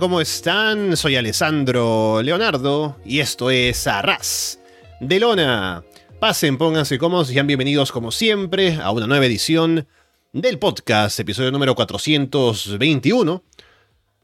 [0.00, 0.96] ¿cómo están?
[0.96, 4.60] Soy Alessandro Leonardo y esto es Arras
[5.00, 5.82] de Lona.
[6.20, 9.88] Pasen, pónganse cómodos y sean bienvenidos como siempre a una nueva edición
[10.32, 13.42] del podcast, episodio número 421.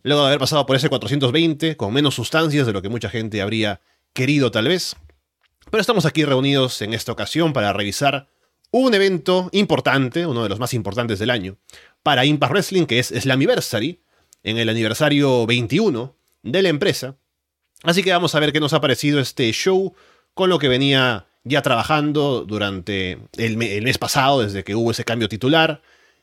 [0.02, 3.42] Luego de haber pasado por ese 420 con menos sustancias de lo que mucha gente
[3.42, 3.80] habría
[4.12, 4.94] querido tal vez.
[5.70, 8.28] Pero estamos aquí reunidos en esta ocasión para revisar
[8.70, 11.56] un evento importante, uno de los más importantes del año,
[12.02, 14.03] para Impact Wrestling, que es Slammiversary,
[14.44, 17.16] en el aniversario 21 de la empresa.
[17.82, 19.94] Así que vamos a ver qué nos ha parecido este show
[20.34, 25.28] con lo que venía ya trabajando durante el, mes pasado, desde que hubo ese cambio
[25.28, 25.82] titular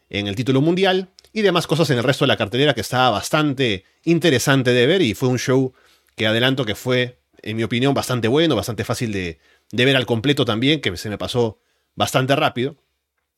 [0.09, 3.09] en el título mundial, y demás cosas en el resto de la cartelera que estaba
[3.11, 5.73] bastante interesante de ver y fue un show
[6.15, 9.39] que adelanto que fue, en mi opinión, bastante bueno, bastante fácil de,
[9.71, 11.59] de ver al completo también, que se me pasó
[11.95, 12.75] bastante rápido.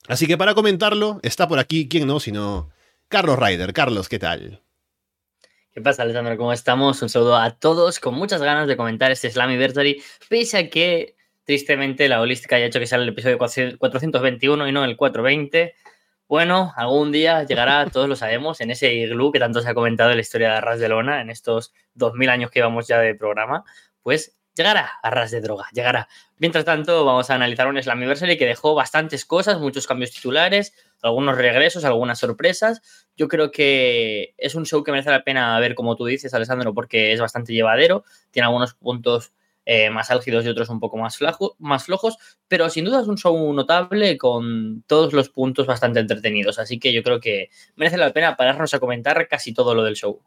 [0.08, 2.20] Así que para comentarlo, está por aquí, ¿quién no?
[2.20, 2.70] Sino
[3.08, 3.73] Carlos Ryder.
[3.73, 4.64] Carlos, ¿qué tal?
[5.73, 6.38] ¿Qué pasa, Alessandro?
[6.38, 7.02] ¿Cómo estamos?
[7.02, 11.15] Un saludo a todos con muchas ganas de comentar este Slammiversary, pese a que
[11.45, 15.73] tristemente la holística haya hecho que sea el episodio 421 y no el 420.
[16.27, 20.11] Bueno, algún día llegará, todos lo sabemos, en ese iglú que tanto se ha comentado
[20.11, 23.15] en la historia de Arras de Lona, en estos 2000 años que llevamos ya de
[23.15, 23.63] programa,
[24.03, 26.08] pues llegará a ras de droga, llegará.
[26.37, 31.37] Mientras tanto, vamos a analizar un Slammiversary que dejó bastantes cosas, muchos cambios titulares, algunos
[31.37, 32.81] regresos, algunas sorpresas.
[33.15, 36.73] Yo creo que es un show que merece la pena ver, como tú dices, Alessandro,
[36.73, 39.33] porque es bastante llevadero, tiene algunos puntos
[39.65, 41.17] eh, más álgidos y otros un poco más,
[41.59, 42.17] más flojos,
[42.49, 46.59] pero sin duda es un show notable con todos los puntos bastante entretenidos.
[46.59, 49.95] Así que yo creo que merece la pena pararnos a comentar casi todo lo del
[49.95, 50.21] show.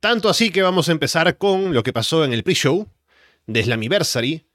[0.00, 2.86] Tanto así que vamos a empezar con lo que pasó en el pre-show
[3.46, 4.47] de Slammiversary.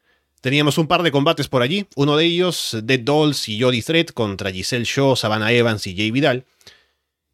[0.44, 4.12] Teníamos un par de combates por allí, uno de ellos Dead Dolls y Jody Threat
[4.12, 6.44] contra Giselle Shaw, Savannah Evans y Jay Vidal.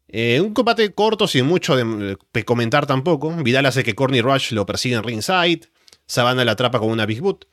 [0.06, 3.34] Eh, un combate corto, sin mucho de, comentar tampoco.
[3.42, 5.62] Vidal hace que Corny Rush lo persiga en ringside.
[6.06, 7.48] Savannah la atrapa con una Big Boot.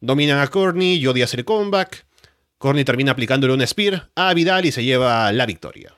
[0.00, 2.06] Dominan a Corny, Jody hace el comeback.
[2.56, 5.94] Corny termina aplicándole un Spear a Vidal y se lleva la victoria.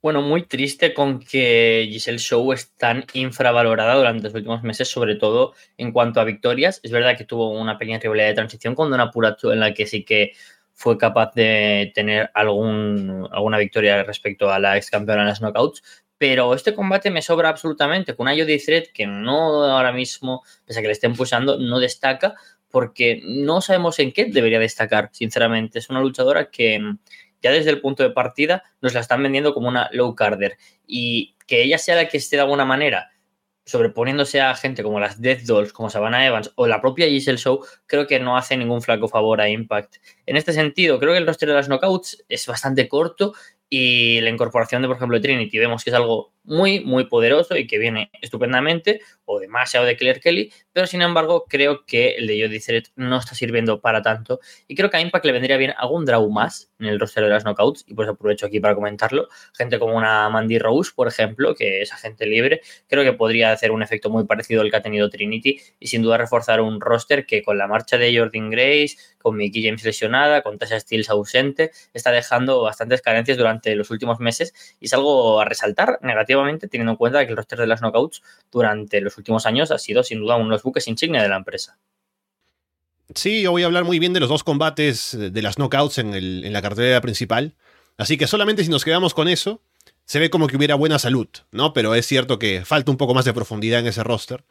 [0.00, 5.16] Bueno, muy triste con que Giselle Show es tan infravalorada durante los últimos meses, sobre
[5.16, 6.78] todo en cuanto a victorias.
[6.84, 9.86] Es verdad que tuvo una pequeña rivalidad de transición con Dona Purato en la que
[9.86, 10.34] sí que
[10.72, 15.82] fue capaz de tener algún, alguna victoria respecto a la ex campeona en las knockouts,
[16.16, 20.78] pero este combate me sobra absolutamente con una Jody Thread que no ahora mismo, pese
[20.78, 22.36] a que le estén pulsando, no destaca
[22.70, 25.78] porque no sabemos en qué debería destacar, sinceramente.
[25.80, 26.80] Es una luchadora que
[27.42, 30.56] ya desde el punto de partida nos la están vendiendo como una low carder
[30.86, 33.10] y que ella sea la que esté de alguna manera
[33.68, 37.60] sobreponiéndose a gente como las Death Dolls, como Savannah Evans o la propia Giselle Show,
[37.86, 39.96] creo que no hace ningún flaco favor a Impact.
[40.24, 43.34] En este sentido, creo que el roster de las knockouts es bastante corto
[43.68, 47.66] y la incorporación de, por ejemplo, Trinity vemos que es algo muy, muy poderoso y
[47.66, 52.42] que viene estupendamente, o demasiado de Claire Kelly, pero sin embargo creo que el de
[52.42, 55.74] Jody Threat no está sirviendo para tanto y creo que a Impact le vendría bien
[55.76, 59.28] algún draw más en el roster de las knockouts y pues aprovecho aquí para comentarlo.
[59.54, 63.70] Gente como una Mandy Rose, por ejemplo, que es agente libre, creo que podría hacer
[63.70, 67.26] un efecto muy parecido al que ha tenido Trinity y sin duda reforzar un roster
[67.26, 71.70] que con la marcha de Jordan Grace, con Mickey James lesionada, con Tasha Steels ausente,
[71.92, 75.98] está dejando bastantes carencias durante los últimos meses y es algo a resaltar
[76.68, 80.02] teniendo en cuenta que el roster de las knockouts durante los últimos años ha sido
[80.02, 81.78] sin duda uno de los buques insignia de la empresa.
[83.14, 86.52] Sí, yo voy a hablar muy bien de los dos combates de las knockouts en,
[86.52, 87.54] la cartelera principal.
[87.96, 89.62] Así que solamente si nos quedamos con eso,
[90.04, 91.72] se ve como que hubiera buena salud, ¿no?
[91.72, 94.44] Pero es cierto que falta un poco más de profundidad en ese roster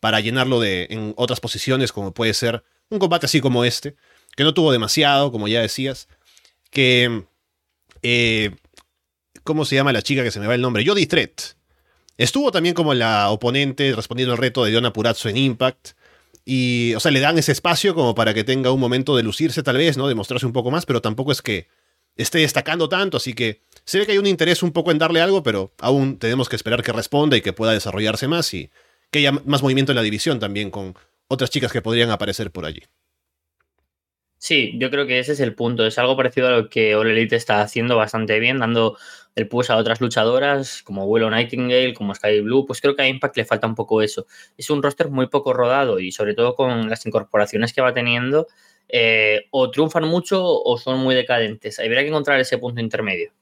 [0.00, 3.96] para llenarlo de, en otras posiciones, como puede ser un combate así como este,
[4.36, 6.08] que no tuvo demasiado, como ya decías,
[6.70, 7.24] que
[8.02, 8.54] eh,
[9.46, 10.84] ¿Cómo se llama la chica que se me va el nombre?
[10.84, 11.40] Jody Threat.
[12.18, 15.90] Estuvo también como la oponente respondiendo al reto de Diona Purazzo en Impact.
[16.44, 19.62] Y, o sea, le dan ese espacio como para que tenga un momento de lucirse
[19.62, 20.08] tal vez, ¿no?
[20.08, 21.68] De mostrarse un poco más, pero tampoco es que
[22.16, 25.20] esté destacando tanto, así que se ve que hay un interés un poco en darle
[25.20, 28.70] algo, pero aún tenemos que esperar que responda y que pueda desarrollarse más y
[29.12, 30.94] que haya más movimiento en la división también con
[31.28, 32.82] otras chicas que podrían aparecer por allí.
[34.38, 35.86] Sí, yo creo que ese es el punto.
[35.86, 38.96] Es algo parecido a lo que All Elite está haciendo bastante bien, dando
[39.34, 42.66] el push a otras luchadoras como Willow Nightingale, como Sky Blue.
[42.66, 44.26] Pues creo que a Impact le falta un poco eso.
[44.56, 48.46] Es un roster muy poco rodado y sobre todo con las incorporaciones que va teniendo,
[48.88, 51.78] eh, o triunfan mucho o son muy decadentes.
[51.78, 53.32] Habría que encontrar ese punto intermedio.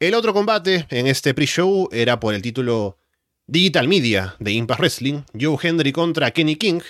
[0.00, 2.98] El otro combate en este pre-show era por el título
[3.46, 6.80] Digital Media de Impact Wrestling, Joe Henry contra Kenny King.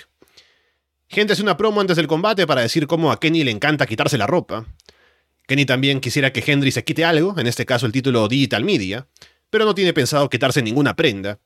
[1.07, 4.17] Gente hace una promo antes del combate para decir cómo a Kenny le encanta quitarse
[4.17, 4.65] la ropa.
[5.47, 9.07] Kenny también quisiera que Henry se quite algo, en este caso el título Digital Media,
[9.49, 11.39] pero no tiene pensado quitarse ninguna prenda.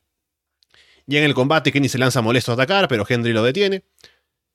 [1.06, 3.84] Y en el combate Kenny se lanza molesto a atacar, pero Henry lo detiene.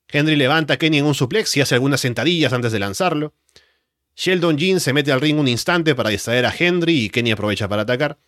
[0.09, 3.35] Henry levanta a Kenny en un suplex y hace algunas sentadillas antes de lanzarlo.
[4.17, 7.69] Sheldon Jean se mete al ring un instante para distraer a Henry y Kenny aprovecha
[7.69, 8.19] para atacar.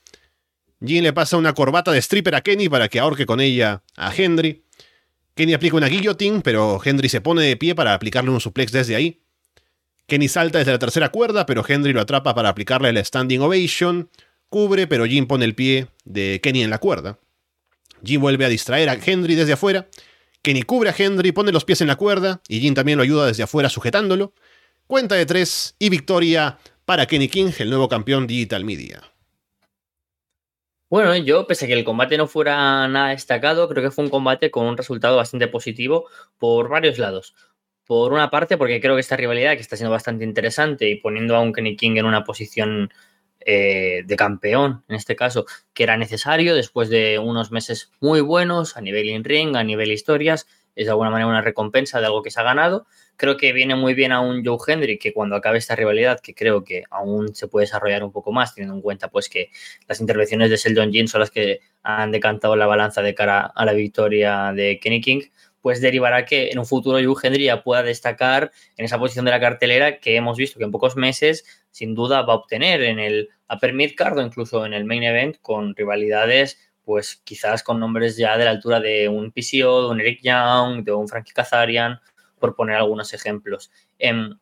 [0.81, 4.14] Jean le pasa una corbata de stripper a Kenny para que ahorque con ella a
[4.14, 4.64] Henry.
[5.37, 8.97] Kenny aplica una guillotine, pero Henry se pone de pie para aplicarle un suplex desde
[8.97, 9.21] ahí.
[10.06, 14.09] Kenny salta desde la tercera cuerda, pero Henry lo atrapa para aplicarle la standing ovation.
[14.49, 17.19] Cubre, pero Jean pone el pie de Kenny en la cuerda.
[18.00, 19.87] Jean vuelve a distraer a Henry desde afuera.
[20.41, 23.27] Kenny cubre a Henry, pone los pies en la cuerda y Jean también lo ayuda
[23.27, 24.32] desde afuera sujetándolo.
[24.87, 26.56] Cuenta de tres y victoria
[26.87, 29.03] para Kenny King, el nuevo campeón Digital Media.
[30.88, 34.11] Bueno, yo, pese a que el combate no fuera nada destacado, creo que fue un
[34.11, 36.06] combate con un resultado bastante positivo
[36.38, 37.35] por varios lados.
[37.85, 41.35] Por una parte, porque creo que esta rivalidad, que está siendo bastante interesante y poniendo
[41.35, 42.91] a un Kenny King en una posición
[43.41, 45.44] eh, de campeón, en este caso,
[45.75, 50.47] que era necesario después de unos meses muy buenos a nivel in-ring, a nivel historias,
[50.77, 52.87] es de alguna manera una recompensa de algo que se ha ganado.
[53.17, 56.35] Creo que viene muy bien a un Joe Hendry que cuando acabe esta rivalidad, que
[56.35, 59.51] creo que aún se puede desarrollar un poco más, teniendo en cuenta pues que
[59.89, 63.65] las intervenciones de Sheldon Jean son las que han decantado la balanza de cara a
[63.65, 65.23] la victoria de Kenny King,
[65.61, 69.33] pues derivará que en un futuro Joe Hendry ya pueda destacar en esa posición de
[69.33, 72.99] la cartelera que hemos visto que en pocos meses sin duda va a obtener en
[72.99, 78.17] el Upper Midcard o incluso en el Main Event con rivalidades pues quizás con nombres
[78.17, 82.01] ya de la altura de un PCO, de un Eric Young, de un Frankie Kazarian,
[82.38, 83.71] por poner algunos ejemplos.
[83.99, 84.38] Em,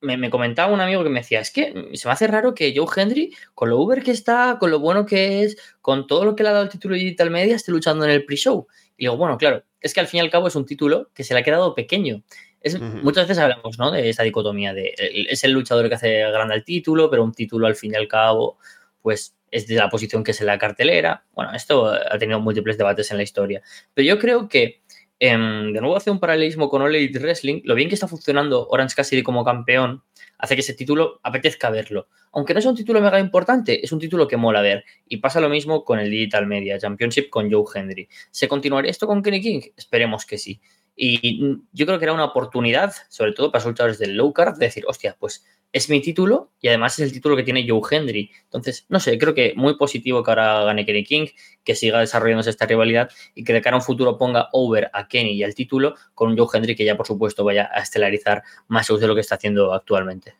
[0.00, 2.86] me, comentaba un amigo que me decía, es que se me hace raro que Joe
[2.94, 6.42] Hendry, con lo Uber que está, con lo bueno que es, con todo lo que
[6.42, 8.66] le ha dado el título Digital Media, esté luchando en el pre-show.
[8.96, 11.24] Y digo, bueno, claro, es que al fin y al cabo es un título que
[11.24, 12.22] se le ha quedado pequeño.
[12.60, 13.90] Es, Muchas veces hablamos ¿no?
[13.90, 17.66] de esa dicotomía de es el luchador que hace grande el título, pero un título
[17.66, 18.58] al fin y al cabo,
[19.02, 21.24] pues es de la posición que es en la cartelera.
[21.32, 23.62] Bueno, esto ha tenido múltiples debates en la historia.
[23.94, 24.82] Pero yo creo que,
[25.18, 27.62] em, de nuevo, hace un paralelismo con All Elite Wrestling.
[27.64, 30.02] Lo bien que está funcionando Orange Cassidy como campeón
[30.38, 32.08] hace que ese título apetezca verlo.
[32.32, 34.84] Aunque no es un título mega importante, es un título que mola ver.
[35.08, 38.08] Y pasa lo mismo con el Digital Media Championship con Joe Hendry.
[38.30, 39.60] ¿Se continuaría esto con Kenny King?
[39.76, 40.60] Esperemos que sí.
[40.94, 44.58] Y yo creo que era una oportunidad, sobre todo para los luchadores del low card,
[44.58, 47.80] de decir, hostia, pues es mi título y además es el título que tiene Joe
[47.90, 48.30] Hendry.
[48.44, 51.26] Entonces, no sé, creo que muy positivo que ahora gane Kenny King,
[51.64, 55.06] que siga desarrollándose esta rivalidad y que de cara a un futuro ponga over a
[55.08, 58.42] Kenny y al título con un Joe Hendry que ya por supuesto vaya a estelarizar
[58.68, 60.34] más de lo que está haciendo actualmente.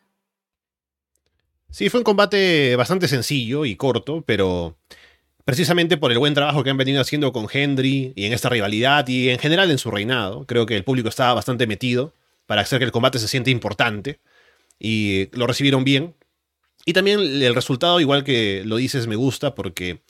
[1.69, 4.77] Sí, fue un combate bastante sencillo y corto, pero
[5.43, 9.07] precisamente por el buen trabajo que han venido haciendo con Hendry y en esta rivalidad
[9.07, 12.13] y en general en su reinado, creo que el público estaba bastante metido
[12.45, 14.19] para hacer que el combate se siente importante
[14.79, 16.15] y lo recibieron bien.
[16.85, 20.01] Y también el resultado, igual que lo dices, me gusta porque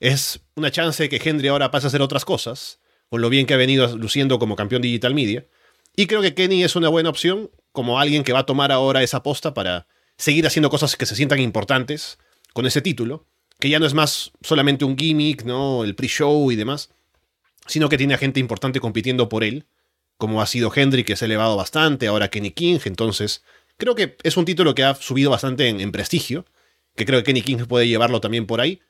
[0.00, 3.46] es una chance de que Henry ahora pase a hacer otras cosas, con lo bien
[3.46, 5.46] que ha venido luciendo como campeón digital media.
[5.94, 9.02] Y creo que Kenny es una buena opción como alguien que va a tomar ahora
[9.02, 12.18] esa posta para seguir haciendo cosas que se sientan importantes
[12.52, 13.26] con ese título,
[13.60, 15.84] que ya no es más solamente un gimmick, ¿no?
[15.84, 16.90] El pre-show y demás,
[17.66, 19.66] sino que tiene a gente importante compitiendo por él,
[20.18, 23.42] como ha sido Henry, que se ha elevado bastante, ahora Kenny King, entonces
[23.76, 26.46] Creo que es un título que ha subido bastante en, prestigio,
[26.94, 28.80] que creo que Kenny King puede llevarlo también por ahí.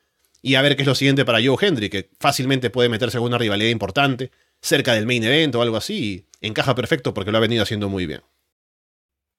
[0.41, 3.23] Y a ver qué es lo siguiente para Joe Hendry, que fácilmente puede meterse en
[3.23, 7.37] una rivalidad importante, cerca del main event o algo así, y encaja perfecto porque lo
[7.37, 8.21] ha venido haciendo muy bien.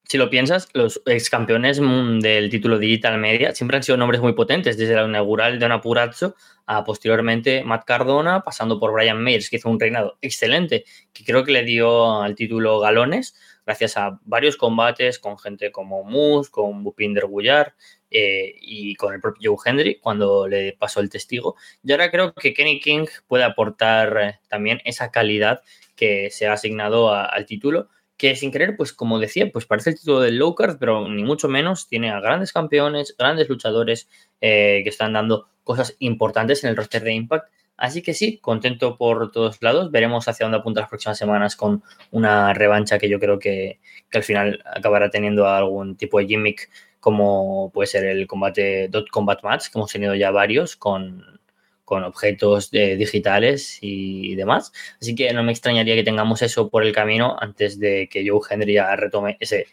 [0.09, 4.33] Si lo piensas, los ex campeones del título Digital Media siempre han sido nombres muy
[4.33, 9.51] potentes, desde la inaugural de Don Apurazzo a posteriormente Matt Cardona, pasando por Brian Mayers,
[9.51, 13.35] que hizo un reinado excelente, que creo que le dio al título galones,
[13.69, 17.75] gracias a varios combates con gente como Moose, con Bupinder Gullar
[18.11, 21.55] eh, y con el propio Joe Hendry cuando le pasó el testigo.
[21.85, 25.61] Y ahora creo que Kenny King puede aportar eh, también esa calidad
[25.97, 29.99] que se ha asignado al título que sin querer, pues como decía, pues parece el
[29.99, 34.09] título del low card, pero ni mucho menos tiene a grandes campeones, grandes luchadores
[34.41, 37.53] eh, que están dando cosas importantes en el roster de Impact.
[37.79, 39.91] Así que sí, contento por todos lados.
[39.93, 43.79] Veremos hacia dónde apunta las próximas semanas con una revancha que yo creo que,
[44.13, 46.69] al final acabará teniendo algún tipo de gimmick
[47.01, 51.41] como puede ser el combate Dot Combat Match, que hemos tenido ya varios con,
[51.85, 54.73] con objetos digitales y demás.
[55.01, 58.41] Así que no me extrañaría que tengamos eso por el camino antes de que Joe
[58.51, 59.69] Henry retome ese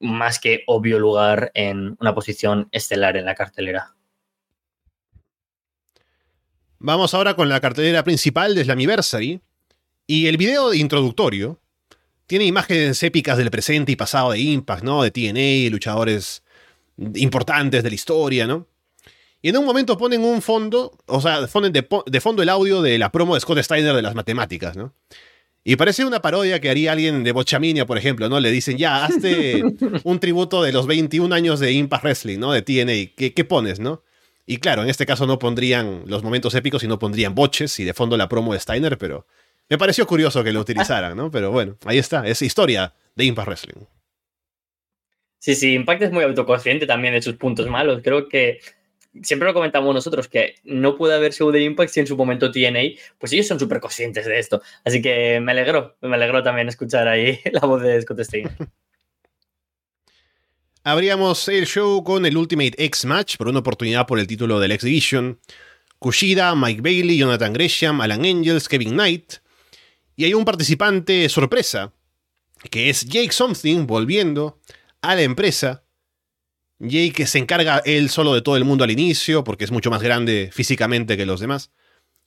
[0.00, 3.94] más que obvio lugar en una posición estelar en la cartelera.
[6.80, 9.40] Vamos ahora con la cartelera principal de Slammiversary.
[10.06, 11.60] Y el video introductorio
[12.26, 15.02] tiene imágenes épicas del presente y pasado de Impact, ¿no?
[15.02, 16.42] De TNA, luchadores
[17.14, 18.66] importantes de la historia, ¿no?
[19.42, 22.98] Y en un momento ponen un fondo, o sea, ponen de, fondo el audio de
[22.98, 24.94] la promo de Scott Steiner de las matemáticas, ¿no?
[25.64, 28.40] Y parece una parodia que haría alguien de Bochaminia, por ejemplo, ¿no?
[28.40, 29.62] Le dicen, ya, hazte
[30.04, 32.52] un tributo de los 21 años de Impact Wrestling, ¿no?
[32.52, 33.14] De TNA.
[33.16, 34.02] ¿Qué, ¿Qué, pones, no?
[34.50, 37.84] Y claro, en este caso no pondrían los momentos épicos y no pondrían boches y
[37.84, 39.26] de fondo la promo de Steiner, pero
[39.68, 41.30] me pareció curioso que lo utilizaran, ¿no?
[41.30, 43.84] Pero bueno, ahí está, es historia de Impact Wrestling.
[45.38, 48.00] Sí, sí, Impact es muy autoconsciente también de sus puntos malos.
[48.02, 48.60] Creo que
[49.22, 52.50] siempre lo comentamos nosotros, que no puede haber show de Impact si en su momento
[52.50, 54.62] TNA, pues ellos son súper conscientes de esto.
[54.82, 58.56] Así que me alegró, me alegró también escuchar ahí la voz de Scott Steiner.
[60.88, 64.72] Abríamos el show con el Ultimate X Match por una oportunidad por el título del
[64.72, 65.38] X Division.
[65.98, 69.34] Kushida, Mike Bailey, Jonathan Gresham, Alan Angels, Kevin Knight.
[70.16, 71.92] Y hay un participante sorpresa,
[72.70, 74.60] que es Jake Something volviendo
[75.02, 75.84] a la empresa.
[76.78, 80.00] Jake se encarga él solo de todo el mundo al inicio, porque es mucho más
[80.00, 81.70] grande físicamente que los demás.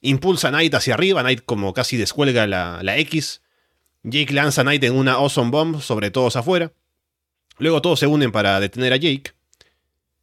[0.01, 3.41] Impulsa a Knight hacia arriba, Knight como casi descuelga la, la X.
[4.03, 6.71] Jake lanza a Knight en una Awesome Bomb sobre todos afuera.
[7.61, 9.33] Luego todos se unen para detener a Jake.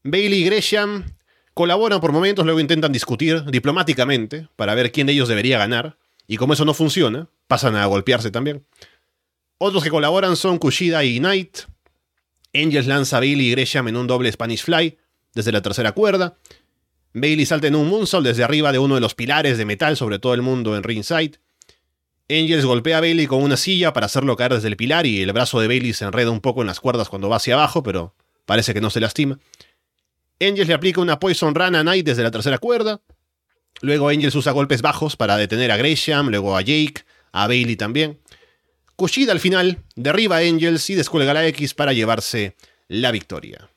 [0.02, 1.04] Bailey y Gresham
[1.54, 5.98] colaboran por momentos, luego intentan discutir diplomáticamente para ver quién de ellos debería ganar.
[6.26, 8.66] Y como eso no funciona, pasan a golpearse también.
[9.58, 11.58] Otros que colaboran son Kushida y Knight.
[12.52, 14.98] Angels lanza a Bailey y Gresham en un doble Spanish Fly
[15.32, 16.36] desde la tercera cuerda.
[17.12, 20.18] Bailey salta en un moonsault desde arriba de uno de los pilares de metal sobre
[20.18, 21.38] todo el mundo en ringside.
[22.30, 25.32] Angels golpea a Bailey con una silla para hacerlo caer desde el pilar y el
[25.32, 28.14] brazo de Bailey se enreda un poco en las cuerdas cuando va hacia abajo, pero
[28.44, 29.38] parece que no se lastima.
[30.40, 33.00] Angels le aplica una Poison Run a Knight desde la tercera cuerda.
[33.80, 38.20] Luego Angels usa golpes bajos para detener a Gresham, luego a Jake, a Bailey también.
[38.96, 42.56] Kushida al final derriba a Angels y descuelga la X para llevarse
[42.88, 43.70] la victoria.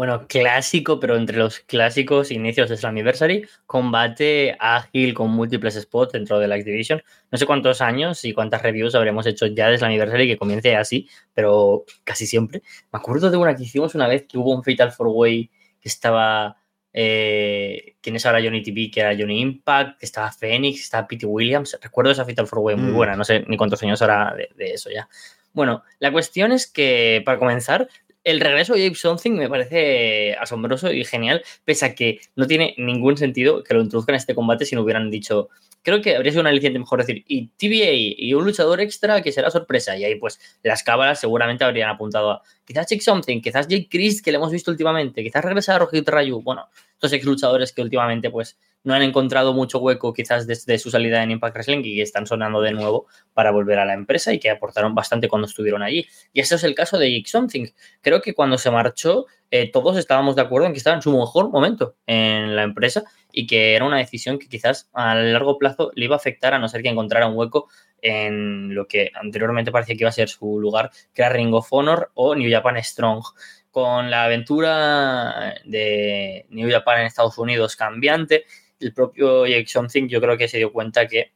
[0.00, 6.38] Bueno, clásico, pero entre los clásicos inicios de Slammiversary, combate ágil con múltiples spots dentro
[6.38, 7.02] de la X-Division.
[7.30, 11.06] No sé cuántos años y cuántas reviews habremos hecho ya de Slammiversary que comience así,
[11.34, 12.62] pero casi siempre.
[12.90, 15.50] Me acuerdo de una que hicimos una vez que hubo un Fatal 4-Way
[15.82, 16.56] que estaba
[16.94, 21.26] eh, quién es ahora Johnny TV, que era Johnny Impact, que estaba Phoenix, estaba Pete
[21.26, 21.78] Williams.
[21.78, 22.96] Recuerdo esa Fatal Four Way muy mm.
[22.96, 25.10] buena, no sé ni cuántos años ahora de, eso ya.
[25.52, 27.86] Bueno, la cuestión es que, para comenzar,
[28.24, 32.74] el regreso de James Something me parece asombroso y genial, pese a que no tiene
[32.78, 35.48] ningún sentido que lo introduzcan en este combate si no hubieran dicho.
[35.82, 39.32] Creo que habría sido una aliciente mejor decir, y TVA y un luchador extra que
[39.32, 39.96] será sorpresa.
[39.96, 44.22] Y ahí, pues, las cámaras seguramente habrían apuntado a quizás Jake Something, quizás Jake Christ,
[44.22, 46.42] que le hemos visto últimamente, quizás regresar a Rojito Rayu.
[46.42, 50.90] Bueno, estos ex luchadores que últimamente, pues, no han encontrado mucho hueco quizás desde su
[50.90, 54.38] salida en Impact Wrestling y están sonando de nuevo para volver a la empresa y
[54.38, 56.06] que aportaron bastante cuando estuvieron allí.
[56.32, 57.66] Y ese es el caso de Jake Something.
[58.00, 61.10] Creo que cuando se marchó eh, todos estábamos de acuerdo en que estaba en su
[61.10, 65.90] mejor momento en la empresa y que era una decisión que quizás a largo plazo
[65.94, 67.68] le iba a afectar a no ser que encontrara un hueco
[68.00, 71.66] en lo que anteriormente parecía que iba a ser su lugar, que era Ring of
[71.72, 73.24] Honor o New Japan Strong
[73.72, 78.44] con la aventura de New Japan en Estados Unidos cambiante
[78.80, 81.32] el propio Jake Something yo creo que se dio cuenta que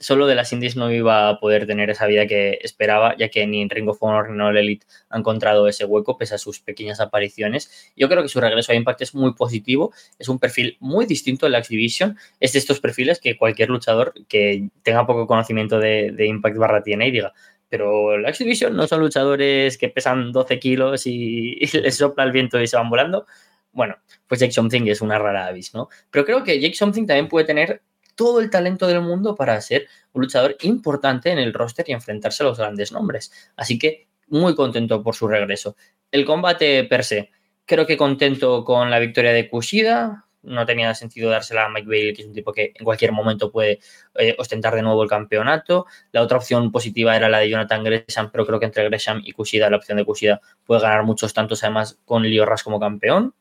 [0.00, 3.46] solo de las indies no iba a poder tener esa vida que esperaba, ya que
[3.46, 6.58] ni en Ring of Honor ni en Elite ha encontrado ese hueco pese a sus
[6.58, 7.92] pequeñas apariciones.
[7.94, 11.46] Yo creo que su regreso a Impact es muy positivo, es un perfil muy distinto
[11.46, 16.14] de la X-Division, es de estos perfiles que cualquier luchador que tenga poco conocimiento de,
[16.26, 17.34] Impact barra tiene y diga,
[17.68, 22.32] pero la X-Division no son luchadores que pesan 12 kilos y, y les sopla el
[22.32, 23.26] viento y se van volando.
[23.72, 23.96] Bueno,
[24.26, 25.88] pues Jake Something es una rara avis, ¿no?
[26.10, 27.82] Pero creo que Jake Something también puede tener
[28.14, 32.42] todo el talento del mundo para ser un luchador importante en el roster y enfrentarse
[32.42, 33.32] a los grandes nombres.
[33.56, 35.76] Así que muy contento por su regreso.
[36.10, 37.30] El combate per se,
[37.64, 42.14] creo que contento con la victoria de Kushida, no tenía sentido dársela a Mike Bailey,
[42.14, 43.80] que es un tipo que en cualquier momento puede
[44.14, 45.86] eh, ostentar de nuevo el campeonato.
[46.12, 49.32] La otra opción positiva era la de Jonathan Gresham, pero creo que entre Gresham y
[49.32, 53.34] Kushida, la opción de Kushida puede ganar muchos tantos, además con Leo Ras como campeón.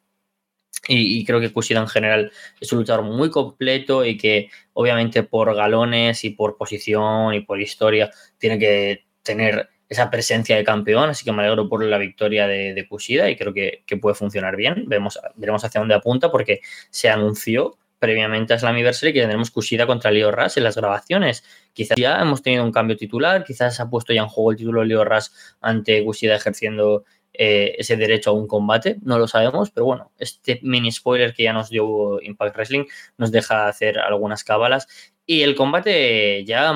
[0.87, 5.53] Y, creo que Kushida en general es un luchador muy completo y que obviamente por
[5.55, 8.09] galones y por posición y por historia
[8.39, 12.73] tiene que tener esa presencia de campeón, así que me alegro por la victoria de,
[12.73, 14.85] de Kushida y creo que, puede funcionar bien.
[14.87, 20.11] Vemos, veremos hacia dónde apunta porque se anunció previamente a Slammiversary que tendremos Kushida contra
[20.11, 21.43] Leo Ras en las grabaciones.
[21.73, 24.83] Quizás ya hemos tenido un cambio titular, quizás ha puesto ya en juego el título
[24.83, 27.03] Leo Ras ante Kushida ejerciendo
[27.41, 31.43] eh, ese derecho a un combate, no lo sabemos, pero bueno, este mini spoiler que
[31.43, 32.83] ya nos dio Impact Wrestling
[33.17, 34.89] nos deja hacer algunas cábalas.
[35.25, 36.73] Y el combate ya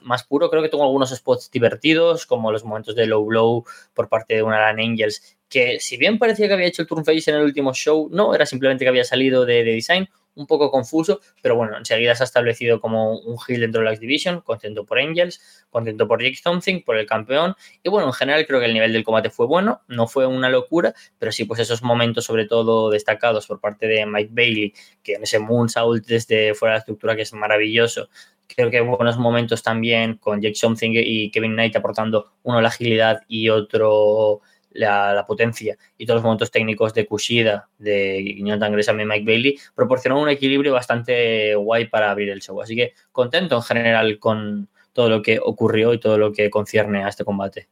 [0.00, 3.64] más puro, creo que tengo algunos spots divertidos, como los momentos de low blow
[3.94, 7.04] por parte de una Alan Angels, que si bien parecía que había hecho el turn
[7.04, 10.46] face en el último show, no, era simplemente que había salido de, de design, un
[10.46, 14.42] poco confuso, pero bueno, enseguida se ha establecido como un heel dentro de la X-Division,
[14.42, 18.60] contento por Angels, contento por Jake Something, por el campeón, y bueno, en general creo
[18.60, 21.82] que el nivel del combate fue bueno, no fue una locura, pero sí pues esos
[21.82, 26.74] momentos sobre todo destacados por parte de Mike Bailey, que en ese moonsault desde fuera
[26.74, 28.08] de la estructura que es maravilloso,
[28.46, 33.22] creo que buenos momentos también con Jake Something y Kevin Knight aportando uno la agilidad
[33.28, 34.40] y otro
[34.76, 39.58] la, potencia y todos los momentos técnicos de Kushida, de Jonathan Gresham y Mike Bailey,
[39.74, 42.60] proporcionó un equilibrio bastante guay para abrir el show.
[42.60, 47.04] Así que contento en general con todo lo que ocurrió y todo lo que concierne
[47.04, 47.68] a este combate.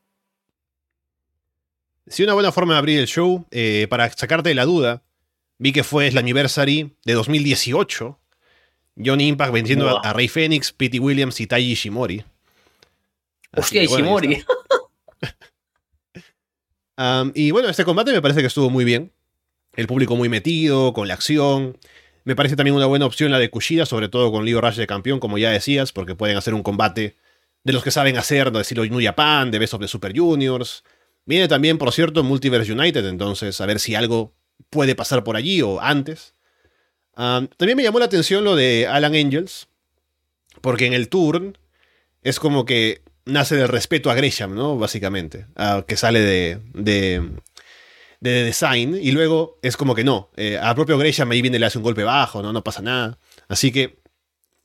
[2.07, 5.03] Sí, una buena forma de abrir el show, eh, para sacarte de la duda,
[5.59, 8.19] vi que fue el anniversary de 2018.
[9.03, 12.25] Johnny Impact venciendo a, Rey Phoenix, Pete Williams y Taiji Ishimori.
[13.57, 14.45] Hostia, Ishimori.
[17.35, 19.13] Y bueno, este combate me parece que estuvo muy bien.
[19.75, 21.77] El público muy metido, con la acción.
[22.25, 24.87] Me parece también una buena opción la de Kushida, sobre todo con Leo Rush de
[24.87, 27.17] campeón, como ya decías, porque pueden hacer un combate
[27.65, 30.85] de los que saben hacer, de estilo New Japan, de Best of the Super Juniors.
[31.27, 34.35] Viene también, por cierto, Multiverse United, entonces a ver si algo
[34.71, 36.35] puede pasar por allí o antes.
[37.15, 39.69] también me llamó la atención lo de Alan Angels,
[40.61, 41.59] porque en el turn
[42.23, 44.77] es como que nace del respeto a Gresham, ¿no?
[44.77, 45.47] Básicamente,
[45.87, 47.31] que sale de, de,
[48.21, 51.67] de, Design, y luego es como que no, eh, a propio Gresham ahí viene le
[51.67, 52.53] hace un golpe bajo, ¿no?
[52.53, 53.19] No pasa nada.
[53.49, 53.99] Así que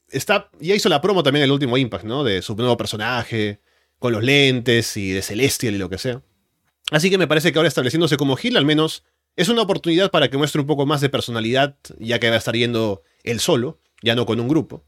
[0.10, 2.24] está, ya hizo la promo también el último Impact, ¿no?
[2.24, 3.62] De su nuevo personaje,
[3.98, 6.22] con los lentes y de Celestial y lo que sea.
[6.92, 9.04] Así que me parece que ahora estableciéndose como Gil, al menos
[9.36, 12.40] es una oportunidad para que muestre un poco más de personalidad, ya que va a
[12.40, 14.86] estar yendo él solo, ya no con un grupo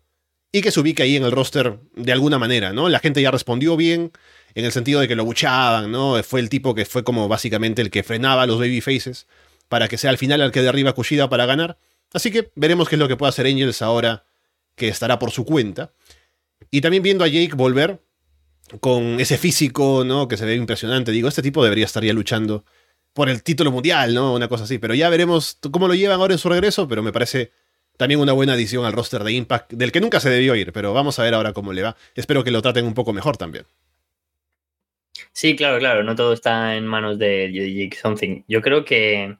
[0.52, 2.90] y que se ubique ahí en el roster de alguna manera, ¿no?
[2.90, 4.12] La gente ya respondió bien,
[4.54, 6.22] en el sentido de que lo buchaban, ¿no?
[6.24, 9.28] Fue el tipo que fue como básicamente el que frenaba a los babyfaces
[9.70, 11.78] para que sea al final el que derriba a Kushida para ganar.
[12.14, 14.26] Así que veremos qué es lo que puede hacer Angels ahora
[14.76, 15.94] que estará por su cuenta.
[16.70, 18.02] Y también viendo a Jake volver
[18.82, 20.28] con ese físico, ¿no?
[20.28, 21.12] Que se ve impresionante.
[21.12, 22.66] Digo, este tipo debería estar ya luchando
[23.14, 24.34] por el título mundial, ¿no?
[24.34, 24.78] Una cosa así.
[24.78, 27.52] Pero ya veremos cómo lo llevan ahora en su regreso, pero me parece
[28.02, 30.92] también una buena adición al roster de Impact, del que nunca se debió ir, pero
[30.92, 31.96] vamos a ver ahora cómo le va.
[32.16, 33.64] Espero que lo traten un poco mejor también.
[35.34, 38.42] Sí, claro, claro, no todo está en manos de Jake Something.
[38.48, 39.38] Yo creo que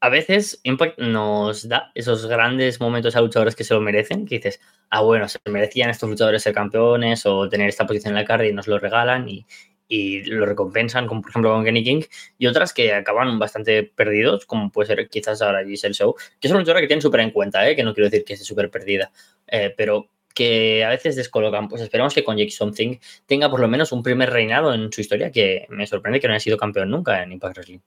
[0.00, 4.34] a veces Impact nos da esos grandes momentos a luchadores que se lo merecen, que
[4.34, 8.26] dices, ah, bueno, se merecían estos luchadores ser campeones o tener esta posición en la
[8.26, 9.46] carta y nos lo regalan y,
[9.88, 12.02] y lo recompensan, como por ejemplo con Kenny King,
[12.38, 16.50] y otras que acaban bastante perdidos, como puede ser quizás ahora Giselle Show, que es
[16.50, 17.76] una luchadora que tienen súper en cuenta, ¿eh?
[17.76, 19.12] que no quiero decir que esté súper perdida,
[19.46, 21.66] eh, pero que a veces descolocan.
[21.68, 25.00] Pues esperamos que con Jake Something tenga por lo menos un primer reinado en su
[25.00, 27.78] historia, que me sorprende que no haya sido campeón nunca en Impact Wrestling.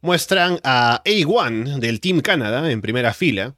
[0.00, 3.54] Muestran a A1 del Team Canada en primera fila,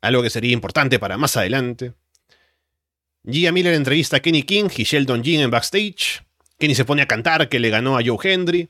[0.00, 1.92] algo que sería importante para más adelante.
[3.28, 6.22] Gia Miller entrevista a Kenny King y Sheldon Jean en backstage.
[6.58, 8.68] Kenny se pone a cantar que le ganó a Joe Hendry.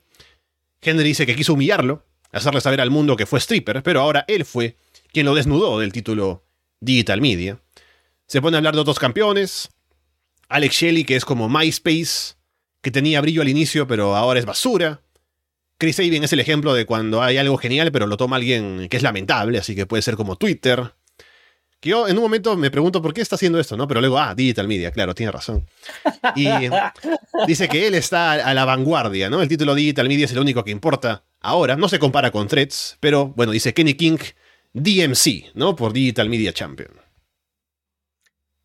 [0.81, 4.45] Hendry dice que quiso humillarlo, hacerle saber al mundo que fue stripper, pero ahora él
[4.45, 4.75] fue
[5.13, 6.43] quien lo desnudó del título
[6.79, 7.59] Digital Media.
[8.25, 9.69] Se pone a hablar de otros campeones.
[10.49, 12.35] Alex Shelley, que es como MySpace,
[12.81, 15.01] que tenía brillo al inicio, pero ahora es basura.
[15.77, 18.97] Chris Sabin es el ejemplo de cuando hay algo genial, pero lo toma alguien que
[18.97, 20.93] es lamentable, así que puede ser como Twitter.
[21.79, 23.87] Que yo en un momento me pregunto por qué está haciendo esto, ¿no?
[23.87, 25.67] Pero luego, ah, Digital Media, claro, tiene razón.
[26.35, 26.47] Y
[27.45, 29.41] dice que él está a la vanguardia, ¿no?
[29.41, 31.75] El título Digital Media es el único que importa ahora.
[31.75, 34.17] No se compara con Threads, pero bueno, dice Kenny King
[34.73, 35.75] DMC, ¿no?
[35.75, 36.89] Por Digital Media Champion.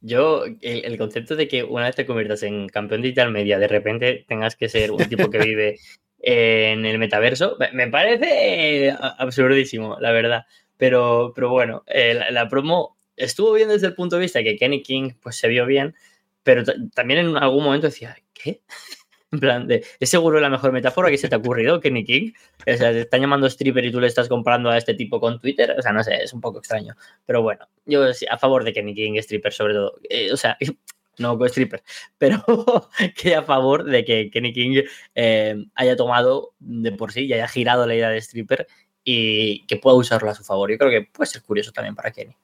[0.01, 4.25] Yo, el, concepto de que una vez te conviertas en campeón digital media, de repente
[4.27, 5.79] tengas que ser un tipo que vive
[6.19, 7.57] en el metaverso.
[7.73, 10.45] Me parece absurdísimo, la verdad.
[10.77, 14.83] Pero, pero bueno, eh, la, promo estuvo bien desde el punto de vista que Kenny
[14.83, 15.95] King pues, se vio bien,
[16.43, 18.63] pero también en algún momento decía, ¿qué?
[19.33, 22.33] En plan, de, ¿es seguro la mejor metáfora que se te ha ocurrido, Kenny King?
[22.67, 25.41] O sea, te están llamando stripper y tú le estás comprando a este tipo con
[25.41, 25.75] Twitter.
[25.79, 26.97] O sea, no sé, es un poco extraño.
[27.25, 29.95] Pero bueno, yo a favor de Kenny King, stripper sobre todo.
[30.11, 30.59] Eh, o sea,
[31.19, 31.83] no con stripper,
[32.19, 32.45] pero
[33.17, 34.83] que a favor de que Kenny King
[35.15, 38.67] eh, haya tomado de por sí y haya girado la idea de stripper
[39.03, 40.71] y que pueda usarlo a su favor.
[40.71, 42.37] Yo creo que puede ser curioso también para Kenny.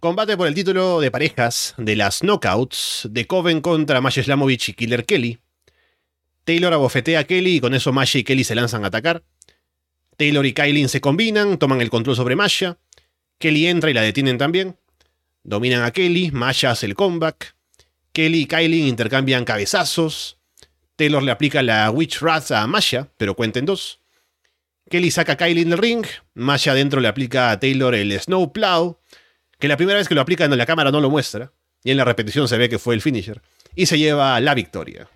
[0.00, 4.72] Combate por el título de parejas de las Knockouts de Coven contra Masha Slamovich y
[4.72, 5.40] Killer Kelly.
[6.44, 9.22] Taylor abofetea a Kelly y con eso Masha y Kelly se lanzan a atacar.
[10.16, 12.78] Taylor y Kylie se combinan, toman el control sobre Masha.
[13.36, 14.78] Kelly entra y la detienen también.
[15.42, 17.54] Dominan a Kelly, Masha hace el comeback.
[18.14, 20.38] Kelly y Kylie intercambian cabezazos.
[20.96, 24.00] Taylor le aplica la Witch Wrath a Masha, pero cuenten dos.
[24.88, 28.50] Kelly saca a Kylie en el ring, Masha adentro le aplica a Taylor el Snow
[28.50, 28.99] Plow,
[29.60, 31.52] que la primera vez que lo aplica en la cámara no lo muestra,
[31.84, 33.40] y en la repetición se ve que fue el finisher,
[33.76, 35.08] y se lleva la victoria.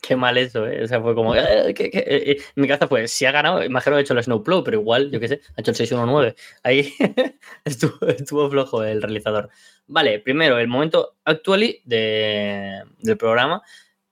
[0.00, 0.84] Qué mal eso, ¿eh?
[0.84, 1.34] O sea, fue como.
[1.34, 4.62] Eh, eh, eh, mi cabeza fue: si ha ganado, imagino que ha hecho el Snowplow,
[4.62, 6.36] pero igual, yo qué sé, ha hecho el 619.
[6.62, 6.94] Ahí
[7.64, 9.50] estuvo, flojo el realizador.
[9.86, 13.62] Vale, primero, el momento actual del programa.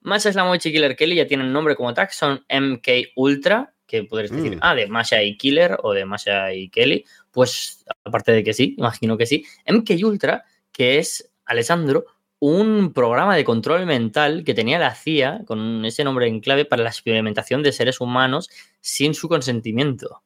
[0.01, 4.31] Masha Slamovich y Killer Kelly ya tienen nombre como tag, son MK Ultra, que podrías
[4.31, 4.59] decir, mm.
[4.61, 7.05] ah, de Masha y Killer o de Masha y Kelly.
[7.37, 9.45] Pues, aparte de que sí, imagino que sí.
[9.67, 12.05] MK Ultra, que es Alessandro,
[12.39, 16.81] un programa de control mental que tenía la CIA con ese nombre en clave para
[16.81, 18.49] la experimentación de seres humanos
[18.81, 20.23] sin su consentimiento.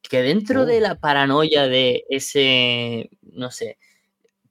[0.00, 0.82] Que dentro de oh.
[0.82, 3.78] la paranoia de ese, no sé,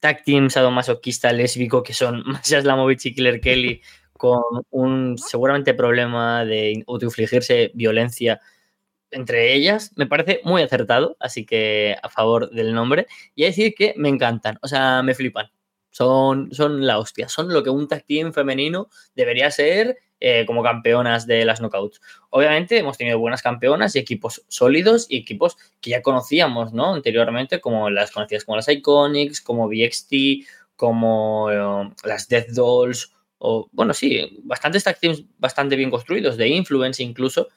[0.01, 3.81] tag team sadomasoquista lésbico que son Masha Slamovich y Killer Kelly
[4.17, 8.41] con un seguramente problema de autoinfligirse violencia
[9.15, 13.07] entre ellas, me parece muy acertado, así que a favor del nombre.
[13.33, 15.47] Y a decir que me encantan, o sea, me flipan.
[15.89, 20.61] Son, son la hostia, son lo que un tag team femenino debería ser eh, como
[20.61, 22.01] campeonas de las knockouts.
[22.29, 26.93] Obviamente hemos tenido buenas campeonas y equipos sólidos y equipos que ya conocíamos, ¿no?
[26.95, 30.13] Anteriormente, como las conocidas como las Iconics, como VXT,
[30.75, 36.47] como eh, las Death Dolls o bueno, sí, bastantes tag teams bastante bien construidos, de
[36.47, 37.49] influence incluso.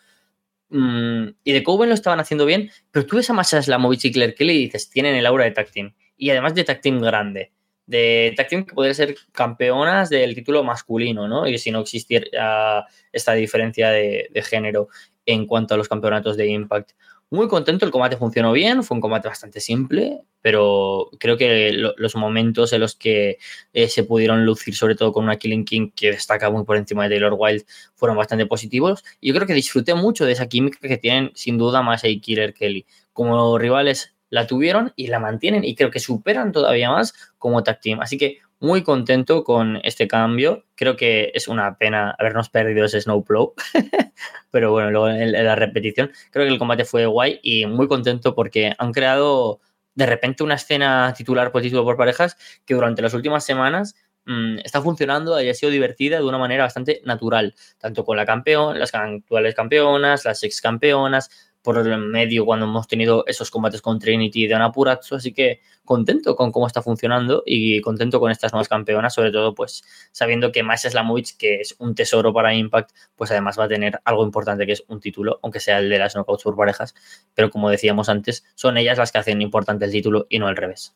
[0.70, 4.12] Mm, y de Coven lo estaban haciendo bien, pero tú ves a Masha Slamovich y
[4.12, 5.94] Claire Kelly dices, tienen el aura de tag team.
[6.16, 7.52] Y además de tag team grande.
[7.87, 11.46] De tag team que podría ser campeonas del título masculino, ¿no?
[11.46, 14.88] Y si no existiera esta diferencia de género
[15.28, 16.92] en cuanto a los campeonatos de Impact.
[17.30, 22.16] Muy contento, el combate funcionó bien, fue un combate bastante simple, pero creo que los
[22.16, 23.36] momentos en los que
[23.74, 27.02] eh, se pudieron lucir, sobre todo con una Killing King que destaca muy por encima
[27.04, 29.04] de Taylor Wilde, fueron bastante positivos.
[29.20, 32.18] Y yo creo que disfruté mucho de esa química que tienen sin duda más y
[32.18, 32.86] Killer Kelly.
[33.12, 37.80] Como rivales la tuvieron y la mantienen y creo que superan todavía más como tag
[37.80, 38.00] team.
[38.00, 40.64] Así que muy contento con este cambio.
[40.74, 43.54] Creo que es una pena habernos perdido ese Snowplow,
[44.50, 48.34] pero bueno, luego en, la repetición creo que el combate fue guay y muy contento
[48.34, 49.60] porque han creado
[49.94, 54.58] de repente una escena titular por título por parejas que durante las últimas semanas mm,
[54.64, 58.78] está funcionando y ha sido divertida de una manera bastante natural, tanto con la campeón,
[58.78, 63.98] las actuales campeonas, las ex campeonas, por el medio cuando hemos tenido esos combates con
[63.98, 68.52] Trinity y de Anapurazzo, así que contento con cómo está funcionando y contento con estas
[68.52, 72.90] nuevas campeonas, sobre todo pues sabiendo que Masha Slamovich, que es un tesoro para Impact,
[73.16, 75.98] pues además va a tener algo importante que es un título, aunque sea el de
[75.98, 76.94] las knockouts por parejas,
[77.34, 80.56] pero como decíamos antes, son ellas las que hacen importante el título y no al
[80.56, 80.94] revés.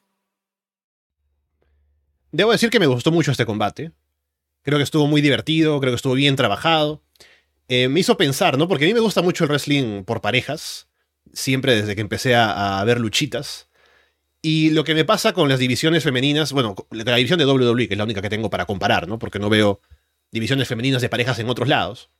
[2.30, 3.92] Debo decir que me gustó mucho este combate.
[4.62, 7.02] Creo que estuvo muy divertido, creo que estuvo bien trabajado.
[7.68, 8.68] Eh, me hizo pensar, ¿no?
[8.68, 10.88] Porque a mí me gusta mucho el wrestling por parejas,
[11.32, 13.68] siempre desde que empecé a, ver luchitas.
[14.42, 17.94] Y lo que me pasa con las divisiones femeninas, bueno, la división de WWE, que
[17.94, 19.18] es la única que tengo para comparar, ¿no?
[19.18, 19.80] Porque no veo
[20.32, 22.10] divisiones femeninas de parejas en otros lados,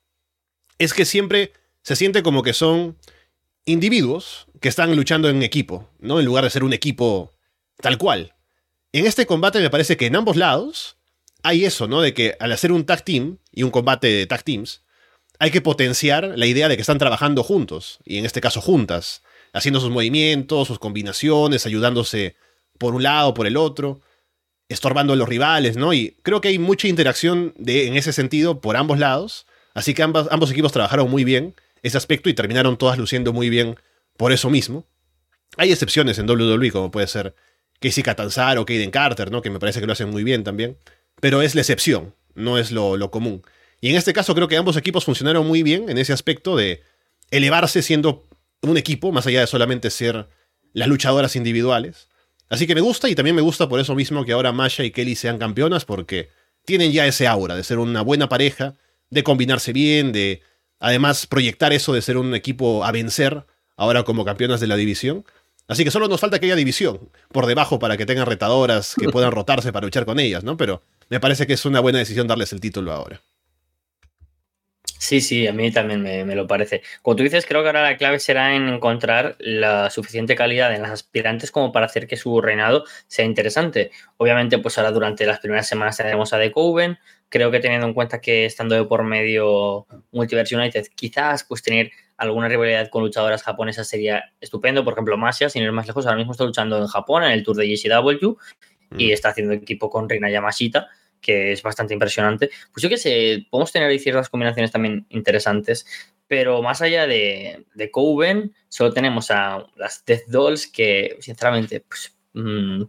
[0.79, 1.53] es que siempre
[1.83, 2.97] se siente como que son
[3.65, 6.21] individuos que están luchando en equipo, ¿no?
[6.21, 7.33] En lugar de ser un equipo
[7.81, 8.35] tal cual.
[8.93, 10.97] En este combate me parece que en ambos lados
[11.43, 12.01] hay eso, ¿no?
[12.01, 14.83] De que al hacer un tag team y un combate de tag teams,
[15.43, 19.25] hay que potenciar la idea de que están trabajando juntos, y en este caso juntas,
[19.53, 22.37] haciendo sus movimientos, sus combinaciones, ayudándose
[22.79, 24.01] por un lado, por el otro,
[24.69, 25.93] estorbando a los rivales, ¿no?
[25.95, 30.05] Y creo que hay mucha interacción de, en ese sentido por ambos lados, así que
[30.05, 33.75] ambos, equipos trabajaron muy bien ese aspecto y terminaron todas luciendo muy bien
[34.17, 34.87] por eso mismo.
[35.57, 37.35] Hay excepciones en WWE, como puede ser
[37.81, 39.43] Casey Catanzaro o Kaden Carter, ¿no?
[39.43, 40.79] Que me parece que lo hacen muy bien también.
[41.21, 42.15] Pero es la excepción.
[42.37, 43.43] no es lo común.
[43.83, 46.85] Y en este caso creo que ambos equipos funcionaron muy bien en ese aspecto de
[47.33, 48.25] elevarse siendo
[48.63, 50.29] un equipo, más allá de solamente ser
[50.73, 52.09] las luchadoras individuales.
[52.49, 54.93] Así que me gusta y también me gusta por eso mismo que ahora Masha y
[54.93, 56.29] Kelly sean campeonas porque
[56.65, 58.77] tienen ya ese aura de ser una buena pareja,
[59.11, 60.43] de combinarse bien, de
[60.79, 63.45] además proyectar eso de ser un equipo a vencer
[63.77, 65.25] ahora como campeonas de la división.
[65.67, 69.09] Así que solo nos falta que haya división por debajo para que tengan retadoras que
[69.09, 70.57] puedan rotarse para luchar con ellas, ¿no?
[70.57, 73.23] Pero me parece que es una buena decisión darles el título ahora.
[75.03, 76.81] Sí, sí, a mí también me, lo parece.
[77.03, 80.81] Como tú dices, creo que ahora la clave será en encontrar la suficiente calidad en
[80.81, 83.91] las aspirantes como para hacer que su reinado sea interesante.
[84.17, 86.99] Obviamente, pues ahora durante las primeras semanas tenemos a The Coven.
[87.31, 91.91] Creo que teniendo en cuenta que estando de por medio Multiverse United, quizás pues tener
[92.17, 94.85] alguna rivalidad con luchadoras japonesas sería estupendo.
[94.85, 97.43] Por ejemplo, Masia, sin ir más lejos, ahora mismo está luchando en Japón en el
[97.43, 98.37] Tour de JCW
[98.97, 99.11] y mm.
[99.11, 100.87] está haciendo equipo con Reina Yamashita
[101.23, 102.51] que es bastante impresionante.
[102.73, 105.87] Pues yo que sé, podemos tener ahí ciertas combinaciones también interesantes,
[106.27, 112.15] pero más allá de, de Coven, solo tenemos a las Death Dolls que, sinceramente, pues,
[112.35, 112.83] mm,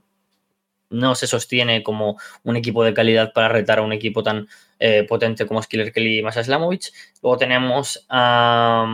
[0.89, 4.47] no se sostiene como un equipo de calidad para retar a un equipo tan
[4.79, 6.93] eh, potente como Skiller Kelly y Masa Slamovich.
[7.21, 8.85] Luego tenemos a,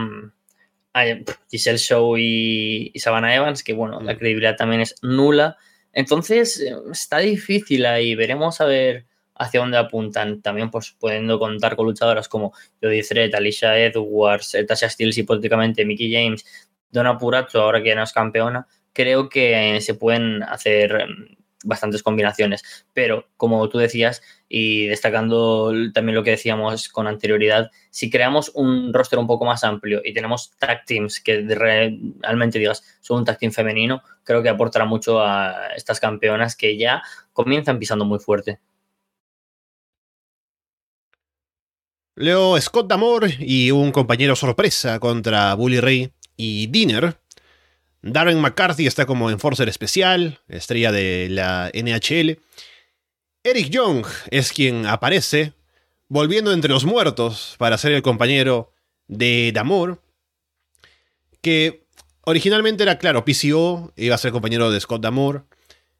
[1.50, 4.18] Giselle Show y, y Savannah Evans, que bueno, la mm.
[4.18, 5.56] credibilidad también es nula.
[5.92, 8.14] Entonces, eh, está difícil ahí.
[8.14, 9.06] Veremos a ver
[9.40, 14.90] hacia dónde apuntan, también pues pudiendo contar con luchadoras como Jodie Threat, Alicia Edwards, Tasha
[14.90, 16.44] Steele, hipotéticamente Mickey James,
[16.90, 22.84] Donna Purazzo, ahora que no es campeona, creo que se pueden hacer mm, bastantes combinaciones,
[22.92, 28.92] pero como tú decías y destacando también lo que decíamos con anterioridad, si creamos un
[28.92, 33.38] roster un poco más amplio y tenemos tag teams que realmente digas son un tag
[33.38, 38.60] team femenino, creo que aportará mucho a estas campeonas que ya comienzan pisando muy fuerte.
[42.20, 47.18] Leo Scott Damore y un compañero sorpresa contra Bully Ray y Dinner.
[48.02, 52.38] Darren McCarthy está como enforcer especial, estrella de la NHL.
[53.42, 55.54] Eric Young es quien aparece,
[56.08, 58.70] volviendo entre los muertos para ser el compañero
[59.08, 59.96] de Damore,
[61.40, 61.86] que
[62.26, 65.40] originalmente era, claro, PCO, iba a ser compañero de Scott Damore.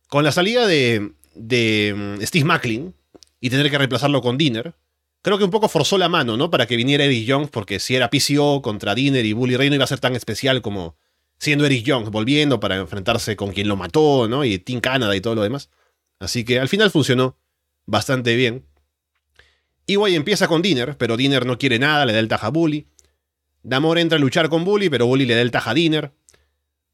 [0.08, 2.94] Con la salida de, de mm, Steve Macklin
[3.40, 4.74] y tener que reemplazarlo con Dinner,
[5.22, 6.50] creo que un poco forzó la mano, ¿no?
[6.50, 9.76] Para que viniera Eric Young, porque si era PCO contra Dinner y Bully Ray no
[9.76, 10.96] iba a ser tan especial como
[11.38, 14.44] siendo Eric Young, volviendo para enfrentarse con quien lo mató, ¿no?
[14.44, 15.70] Y Team Canada y todo lo demás.
[16.18, 17.38] Así que al final funcionó
[17.86, 18.66] bastante bien.
[19.86, 22.86] Iguay empieza con Dinner, pero Dinner no quiere nada, le da el taja a Bully.
[23.62, 26.12] Damor entra a luchar con Bully, pero Bully le da el taja a Dinner.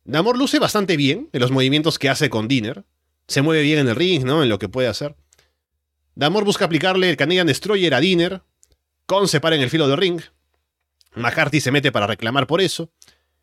[0.04, 2.84] Damor luce bastante bien en los movimientos que hace con Dinner.
[3.26, 4.42] Se mueve bien en el ring, ¿no?
[4.42, 5.16] En lo que puede hacer.
[6.16, 8.40] Damor busca aplicarle el Canadian Destroyer a Dinner.
[9.04, 10.22] Con se para en el filo del ring.
[11.14, 12.90] McCarthy se mete para reclamar por eso.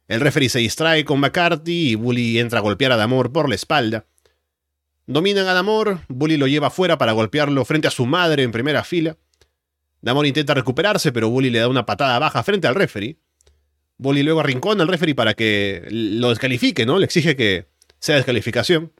[0.08, 3.54] El referee se distrae con McCarthy y Bully entra a golpear a Damor por la
[3.54, 4.08] espalda.
[5.06, 8.84] Dominan a Damor, Bully lo lleva afuera para golpearlo frente a su madre en primera
[8.84, 9.18] fila.
[10.02, 13.18] Damor intenta recuperarse, pero Bully le da una patada baja frente al referee.
[13.98, 16.98] Bully luego arrincona al referee para que lo descalifique, ¿no?
[16.98, 17.68] Le exige que
[18.00, 18.92] sea descalificación.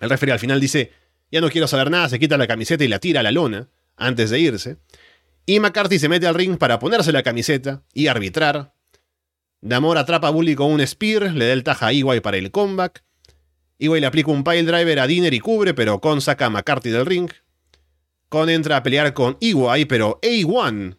[0.00, 0.92] El referee al final dice,
[1.30, 3.68] ya no quiero saber nada, se quita la camiseta y la tira a la lona
[3.96, 4.76] antes de irse.
[5.46, 8.74] Y McCarthy se mete al ring para ponerse la camiseta y arbitrar.
[9.60, 12.50] Damor atrapa a Bully con un spear, le da el taja a Iway para el
[12.50, 13.04] comeback.
[13.78, 16.90] Iway le aplica un pile driver a Dinner y cubre, pero Con saca a McCarthy
[16.90, 17.30] del ring.
[18.28, 20.98] Con entra a pelear con Iway, pero A1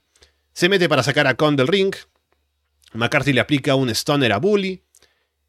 [0.53, 1.95] se mete para sacar a Con del ring.
[2.93, 4.83] McCarthy le aplica un stunner a Bully.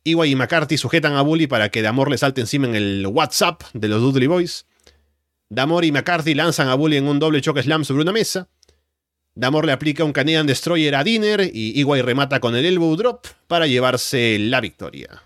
[0.04, 3.62] Iway y McCarthy sujetan a Bully para que Damor le salte encima en el WhatsApp
[3.72, 4.66] de los Dudley Boys.
[5.54, 8.48] Damor y McCarthy lanzan a Bully en un doble choque slam sobre una mesa.
[9.34, 13.26] Damor le aplica un Canadian Destroyer a Dinner y Iguay remata con el Elbow Drop
[13.48, 15.22] para llevarse la victoria.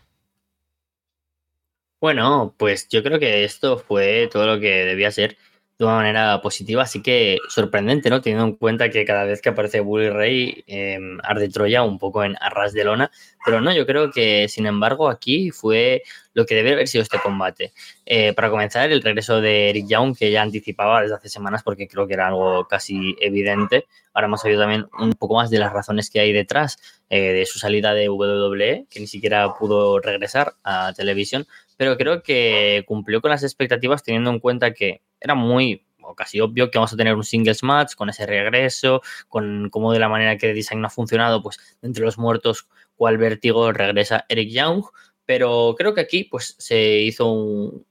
[2.01, 5.37] Bueno, pues yo creo que esto fue todo lo que debía ser
[5.79, 8.23] de una manera positiva, así que sorprendente, ¿no?
[8.23, 12.25] Teniendo en cuenta que cada vez que aparece Bully Ray eh, arde Troya un poco
[12.25, 13.11] en arras de lona,
[13.45, 17.19] pero no, yo creo que sin embargo aquí fue lo que debe haber sido este
[17.19, 17.73] combate.
[18.07, 21.89] Eh, para comenzar, el regreso de Eric Young, que ya anticipaba desde hace semanas porque
[21.89, 23.87] creo que era algo casi evidente.
[24.15, 26.79] Ahora hemos sabido también un poco más de las razones que hay detrás
[27.11, 32.23] eh, de su salida de WWE, que ni siquiera pudo regresar a televisión, pero creo
[32.23, 36.79] que cumplió con las expectativas teniendo en cuenta que era muy o casi obvio que
[36.79, 40.51] vamos a tener un singles match con ese regreso, con cómo de la manera que
[40.51, 44.85] el design no ha funcionado, pues entre los muertos, cual vértigo regresa Eric Young,
[45.25, 47.85] pero creo que aquí pues se hizo un,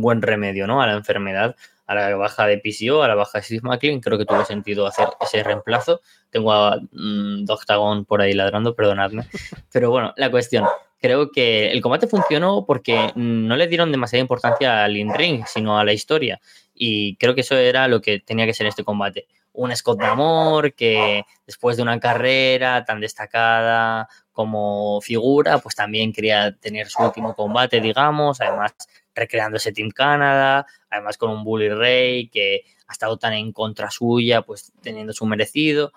[0.00, 0.82] buen remedio ¿no?
[0.82, 1.54] a la enfermedad
[1.88, 4.86] a la baja de PCO, a la baja de Steve McLean, creo que tuvo sentido
[4.86, 6.02] hacer ese reemplazo.
[6.28, 9.26] Tengo a mm, Doctagon por ahí ladrando, perdonadme.
[9.72, 10.66] Pero bueno, la cuestión,
[11.00, 15.84] creo que el combate funcionó porque no le dieron demasiada importancia al in-ring, sino a
[15.84, 16.40] la historia.
[16.74, 19.26] Y creo que eso era lo que tenía que ser este combate.
[19.52, 26.12] Un Scott de amor que después de una carrera tan destacada como figura, pues también
[26.12, 28.74] quería tener su último combate, digamos, además
[29.14, 33.90] recreando ese Team Canada, además con un Bully Ray que ha estado tan en contra
[33.90, 35.92] suya, pues teniendo su merecido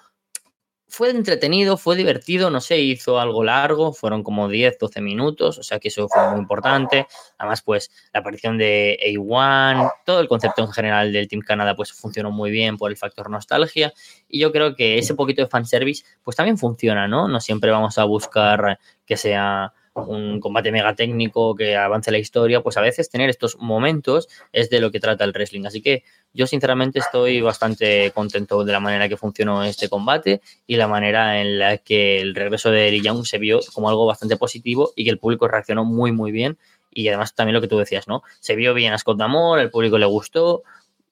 [0.91, 5.63] fue entretenido, fue divertido, no se hizo algo largo, fueron como 10, 12 minutos, o
[5.63, 7.07] sea que eso fue muy importante.
[7.37, 11.93] Además, pues la aparición de A1, todo el concepto en general del Team Canada, pues
[11.93, 13.93] funcionó muy bien por el factor nostalgia.
[14.27, 17.29] Y yo creo que ese poquito de fanservice, pues también funciona, ¿no?
[17.29, 22.61] No siempre vamos a buscar que sea un combate mega técnico que avance la historia,
[22.61, 25.65] pues a veces tener estos momentos es de lo que trata el wrestling.
[25.65, 30.77] Así que yo sinceramente estoy bastante contento de la manera que funcionó este combate y
[30.77, 34.37] la manera en la que el regreso de Eric Young se vio como algo bastante
[34.37, 36.57] positivo y que el público reaccionó muy muy bien
[36.89, 38.23] y además también lo que tú decías, ¿no?
[38.39, 40.63] Se vio bien a Scott Damore, el público le gustó,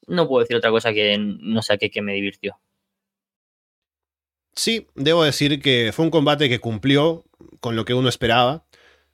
[0.07, 2.59] no puedo decir otra cosa que no sé qué que me divirtió.
[4.53, 7.23] Sí, debo decir que fue un combate que cumplió
[7.61, 8.65] con lo que uno esperaba.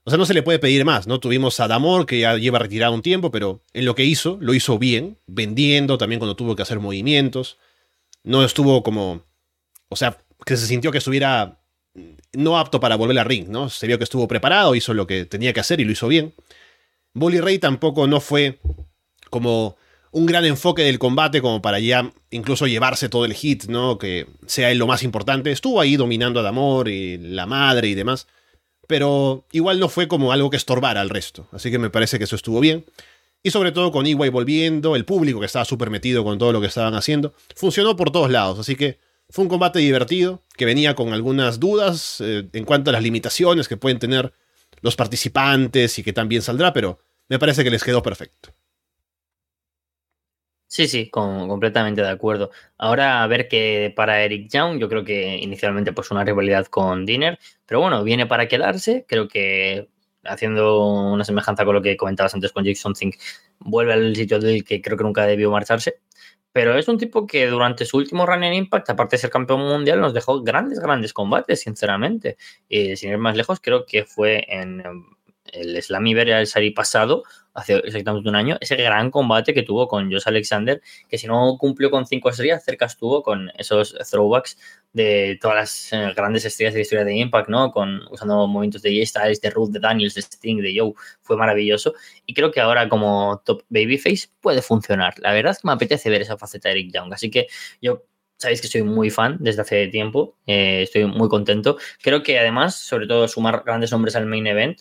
[0.08, 1.20] O sea, no se le puede pedir más, ¿no?
[1.20, 4.54] Tuvimos a Damor, que ya lleva retirado un tiempo, pero en lo que hizo, lo
[4.54, 7.58] hizo bien, vendiendo también cuando tuvo que hacer movimientos.
[8.24, 9.24] No estuvo como.
[9.90, 11.60] O sea, que se sintió que estuviera
[12.34, 13.70] no apto para volver al ring, ¿no?
[13.70, 16.36] Se vio que estuvo preparado, hizo lo que tenía que hacer y lo hizo bien.
[17.14, 18.60] Bully Ray tampoco no fue
[19.32, 19.76] como
[20.12, 23.98] un gran enfoque del combate como para ya incluso llevarse todo el hit, ¿no?
[23.98, 25.52] Que sea lo más importante.
[25.52, 28.28] Estuvo ahí dominando a Damor y la madre y demás
[28.88, 31.48] pero igual no fue como algo que estorbara al resto.
[31.52, 32.86] Así que me parece que eso estuvo bien.
[33.44, 36.62] Y sobre todo con Iguay volviendo, el público que estaba súper metido con todo lo
[36.62, 38.58] que estaban haciendo, funcionó por todos lados.
[38.60, 38.98] Así que
[39.30, 43.68] fue un combate divertido, que venía con algunas dudas eh, en cuanto a las limitaciones
[43.68, 44.34] que pueden tener
[44.82, 48.50] los participantes y que también saldrá, pero me parece que les quedó perfecto.
[50.76, 52.52] Sí, sí, completamente de acuerdo.
[52.78, 57.06] Ahora a ver que para Eric Young, yo creo que inicialmente pues una rivalidad con
[57.06, 59.88] Dinner, pero bueno, viene para quedarse, creo que
[60.26, 63.16] haciendo una semejanza con lo que comentabas antes con Jason Think,
[63.60, 66.02] vuelve al sitio del que creo que nunca debió marcharse,
[66.52, 69.62] pero es un tipo que durante su último run en Impact, aparte de ser campeón
[69.62, 72.36] mundial, nos dejó grandes, grandes combates, sinceramente.
[72.68, 74.84] Y sin ir más lejos, creo que fue en
[75.54, 76.06] el Slam
[76.46, 77.24] Sari pasado,
[77.56, 81.58] hace exactamente un año, ese gran combate que tuvo con Josh Alexander, que si no
[81.58, 84.58] cumplió con cinco estrellas, cerca estuvo con esos throwbacks
[84.94, 87.72] de todas las eh, grandes estrellas de la historia de Impact, ¿no?
[87.72, 91.38] Con, usando movimientos de J Styles, de Ruth, de Daniels, de Sting, de Joe, fue
[91.38, 91.94] maravilloso.
[92.26, 95.16] Y creo que ahora como top babyface puede funcionar.
[95.20, 97.48] La verdad es que me apetece ver esa faceta de Eric Young, así que
[97.82, 98.04] yo
[98.38, 101.78] sabéis que soy muy fan desde hace tiempo, eh, estoy muy contento.
[102.02, 104.80] Creo que además, sobre todo, sumar grandes nombres al main event,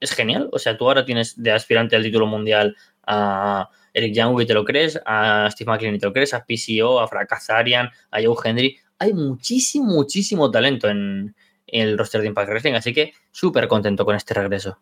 [0.00, 0.48] es genial.
[0.52, 4.54] O sea, tú ahora tienes de aspirante al título mundial a Eric Young y te
[4.54, 8.36] lo crees, a Steve McLean y te lo crees, a PCO, a Fracasarian, a Joe
[8.42, 8.78] Henry.
[8.98, 11.34] Hay muchísimo, muchísimo talento en,
[11.66, 14.78] el roster de Impact Wrestling, así que súper contento con este regreso.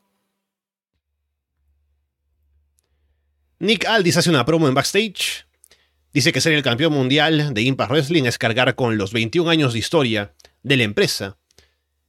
[3.59, 5.47] Nick Aldis hace una promo en backstage.
[6.13, 9.73] Dice que ser el campeón mundial de Impact Wrestling es cargar con los 21 años
[9.75, 11.37] de historia de la empresa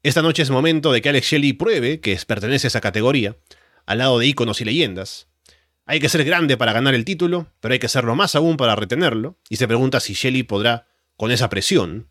[0.04, 3.38] esta noche es momento de que Alex Shelley pruebe que pertenece a esa categoría,
[3.86, 5.28] al lado de íconos y leyendas.
[5.86, 8.76] Hay que ser grande para ganar el título, pero hay que serlo más aún para
[8.76, 12.10] retenerlo, y se pregunta si Shelley podrá con esa presión.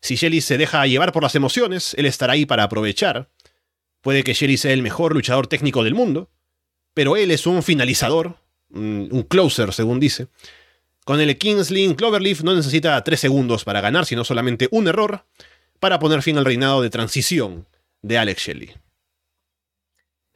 [0.00, 3.30] Si Shelley se deja llevar por las emociones, él estará ahí para aprovechar.
[4.00, 6.30] Puede que Shelley sea el mejor luchador técnico del mundo,
[6.94, 8.36] pero él es un finalizador,
[8.70, 10.28] un closer según dice.
[11.08, 15.24] Con el Kingsling Cloverleaf no necesita tres segundos para ganar, sino solamente un error,
[15.80, 17.66] para poner fin al reinado de transición
[18.02, 18.74] de Alex Shelley.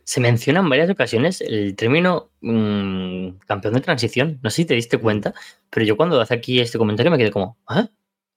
[0.05, 4.41] Se menciona en varias ocasiones el término mm, campeón de transición.
[4.43, 5.33] No sé si te diste cuenta,
[5.71, 7.89] pero yo cuando hace aquí este comentario me quedé como, ¿ah?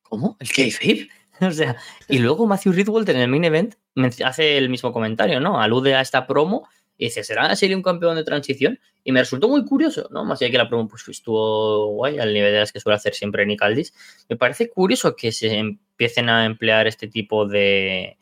[0.04, 0.38] ¿Cómo?
[0.40, 1.10] ¿El kayfabe?
[1.42, 1.76] o sea,
[2.08, 3.76] y luego Matthew Ridwald en el main event
[4.24, 5.60] hace el mismo comentario, ¿no?
[5.60, 8.80] Alude a esta promo y dice, ¿será serie un campeón de transición?
[9.04, 10.24] Y me resultó muy curioso, ¿no?
[10.24, 13.14] Más allá que la promo pues, estuvo guay, al nivel de las que suele hacer
[13.14, 13.94] siempre Nick Aldis.
[14.30, 18.18] Me parece curioso que se empiecen a emplear este tipo de,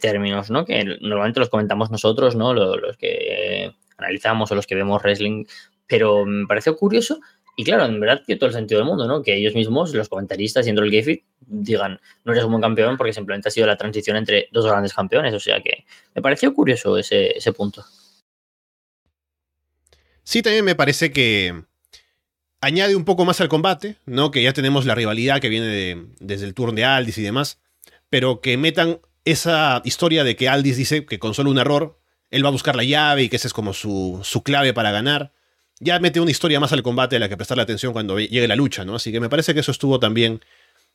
[0.00, 0.64] términos, ¿no?
[0.64, 2.54] Que normalmente los comentamos nosotros, ¿no?
[2.54, 5.44] Los, que analizamos o los que vemos wrestling,
[5.86, 7.20] pero me pareció curioso
[7.56, 9.22] y claro, en verdad tiene todo el sentido del mundo, ¿no?
[9.22, 13.12] Que ellos mismos, los comentaristas dentro del Gayfit, digan, no eres un buen campeón porque
[13.12, 15.34] simplemente ha sido la transición entre dos grandes campeones.
[15.34, 15.84] O sea que
[16.14, 17.84] me pareció curioso ese punto.
[20.22, 21.64] Sí, también me parece que
[22.62, 24.30] añade un poco más al combate, ¿no?
[24.30, 27.58] Que ya tenemos la rivalidad que viene desde el turn de Aldis y demás,
[28.08, 31.98] pero que metan esa historia de que Aldis dice que con solo un error
[32.30, 34.90] él va a buscar la llave y que esa es como su, su clave para
[34.90, 35.32] ganar.
[35.80, 38.56] Ya mete una historia más al combate a la que prestarle atención cuando llegue la
[38.56, 38.94] lucha, ¿no?
[38.94, 40.40] Así que me parece que eso estuvo también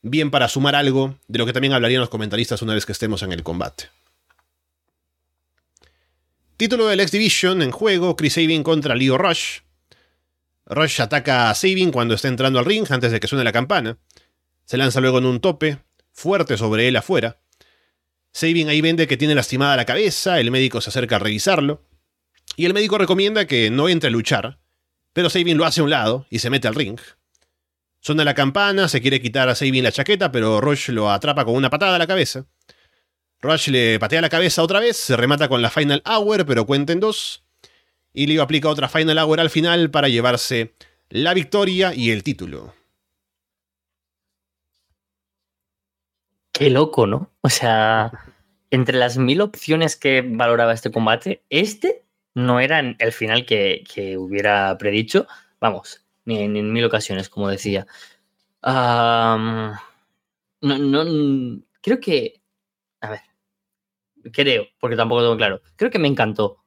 [0.00, 3.22] bien para sumar algo de lo que también hablarían los comentaristas una vez que estemos
[3.22, 3.90] en el combate.
[6.56, 9.60] Título del X Division en juego, Chris Sabin contra Leo Rush.
[10.68, 13.98] Rush ataca a Sabin cuando está entrando al ring antes de que suene la campana.
[14.64, 15.78] Se lanza luego en un tope,
[16.12, 17.40] fuerte sobre él afuera.
[18.32, 21.82] Sabin ahí vende que tiene lastimada la cabeza, el médico se acerca a revisarlo.
[22.56, 24.58] Y el médico recomienda que no entre a luchar,
[25.14, 27.00] pero Sabin lo hace a un lado y se mete al ring.
[28.00, 31.54] Suena la campana, se quiere quitar a Sabin la chaqueta, pero Rush lo atrapa con
[31.54, 32.46] una patada a la cabeza.
[33.40, 36.92] Rush le patea la cabeza otra vez, se remata con la Final Hour, pero cuenta
[36.92, 37.44] en dos
[38.18, 40.74] y Leo aplica otra Final Hour al final para llevarse
[41.08, 42.74] la victoria y el título.
[46.52, 47.30] Qué loco, ¿no?
[47.42, 48.10] O sea,
[48.72, 52.04] entre las mil opciones que valoraba este combate, este
[52.34, 53.84] no era el final que,
[54.18, 55.28] hubiera predicho,
[55.60, 57.86] vamos, ni, en mil ocasiones, como decía.
[58.64, 59.78] no,
[60.60, 62.42] no, creo que,
[63.00, 63.20] a ver,
[64.32, 66.64] creo, porque tampoco tengo claro, creo que me encantó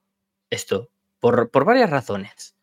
[0.49, 0.90] esto
[1.21, 2.55] por, varias razones.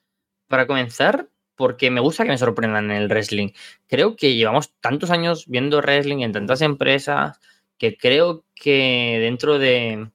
[0.49, 3.53] Para comenzar, porque me gusta que me sorprendan en el wrestling.
[3.87, 7.41] Creo que llevamos tantos años viendo wrestling en tantas empresas
[7.79, 10.11] que creo que dentro de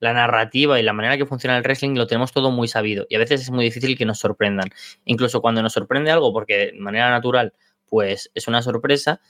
[0.00, 3.16] la narrativa y la manera que funciona el wrestling lo tenemos todo muy sabido y
[3.16, 4.70] a veces es muy difícil que nos sorprendan.
[5.04, 7.52] Incluso cuando nos sorprende algo porque de manera natural
[7.86, 9.20] pues es una sorpresa,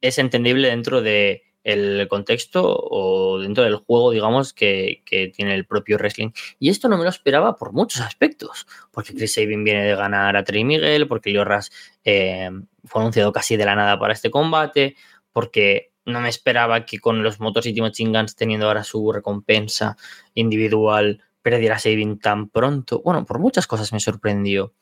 [0.00, 5.02] es entendible dentro de el contexto o dentro del juego, digamos, que,
[5.34, 6.30] tiene el propio wrestling.
[6.60, 10.36] Y esto no me lo esperaba por muchos aspectos, porque Chris Sabin viene de ganar
[10.36, 11.72] a Trey Miguel, porque Leo Ras
[12.04, 12.50] eh,
[12.84, 14.94] fue anunciado casi de la nada para este combate,
[15.32, 19.96] porque no me esperaba que con los Motos y Timo Chingans teniendo ahora su recompensa
[20.34, 23.02] individual perdiera Sabin tan pronto.
[23.04, 24.72] Bueno, por muchas cosas me sorprendió.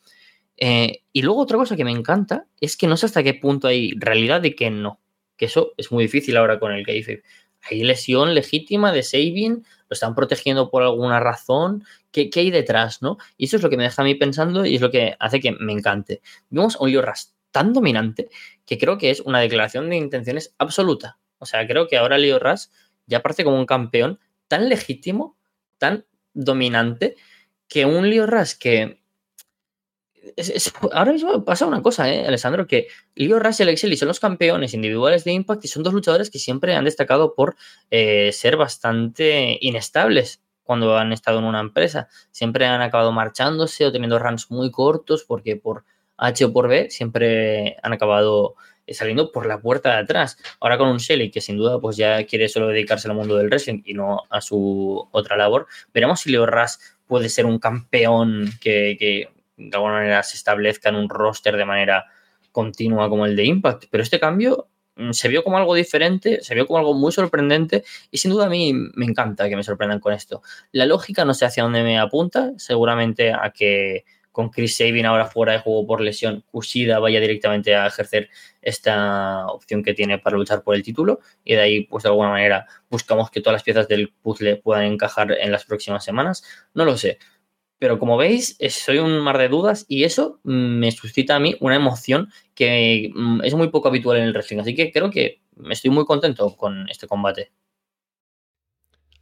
[0.59, 3.69] Eh, y luego otra cosa que me encanta es que no sé hasta qué punto
[3.69, 5.01] hay realidad de que no
[5.37, 7.23] que eso es muy difícil ahora con el kayfabe.
[7.71, 11.85] Hay lesión legítima de Sabin, lo están protegiendo por alguna razón.
[12.13, 13.17] ¿Qué, hay detrás, no?
[13.39, 15.41] Y eso es lo que me deja a mí pensando y es lo que hace
[15.41, 16.21] que me encante.
[16.51, 18.29] Vemos a un Leo Ras tan dominante
[18.67, 21.19] que creo que es una declaración de intenciones absoluta.
[21.39, 22.71] O sea, creo que ahora Leo Ras
[23.07, 25.37] ya parece como un campeón tan legítimo,
[25.79, 26.05] tan
[26.35, 27.17] dominante,
[27.69, 29.01] que un Leo Ras que
[30.93, 34.75] ahora mismo pasa una cosa, ¿eh, Alessandro, que Leo Rush y Alex son los campeones
[34.75, 37.57] individuales de Impact y son dos luchadores que siempre han destacado por
[37.91, 42.09] eh, ser bastante inestables cuando han estado en una empresa.
[42.31, 45.85] Siempre han acabado marchándose o teniendo runs muy cortos porque por
[46.17, 48.55] H o por B siempre han acabado
[48.87, 50.39] eh, saliendo por la puerta de atrás.
[50.61, 53.49] Ahora con un Shelly que sin duda pues ya quiere solo dedicarse al mundo del
[53.49, 56.75] wrestling y no a su otra labor, veremos si Leo Rush
[57.07, 62.07] puede ser un campeón que de alguna manera se establezca en un roster de manera
[62.53, 63.87] continua como el de Impact.
[63.91, 67.85] Pero este cambio mm, se vio como algo diferente, se vio como algo muy sorprendente
[68.11, 70.43] y sin duda a mí me encanta que me sorprendan con esto.
[70.73, 75.27] La lógica no sé hacia dónde me apunta, seguramente a que con Chris Sabin ahora
[75.27, 78.31] fuera de juego por lesión, Kushida vaya directamente a ejercer
[78.63, 82.31] esta opción que tiene para luchar por el título y de ahí pues de alguna
[82.31, 86.43] manera buscamos que todas las piezas del puzzle puedan encajar en las próximas semanas.
[86.75, 87.19] No lo sé,
[87.85, 91.77] pero como veis, soy un mar de dudas y eso me suscita a mí una
[91.77, 94.61] emoción que mm, es muy poco habitual en el wrestling.
[94.61, 97.53] Así que creo que estoy muy contento con este combate.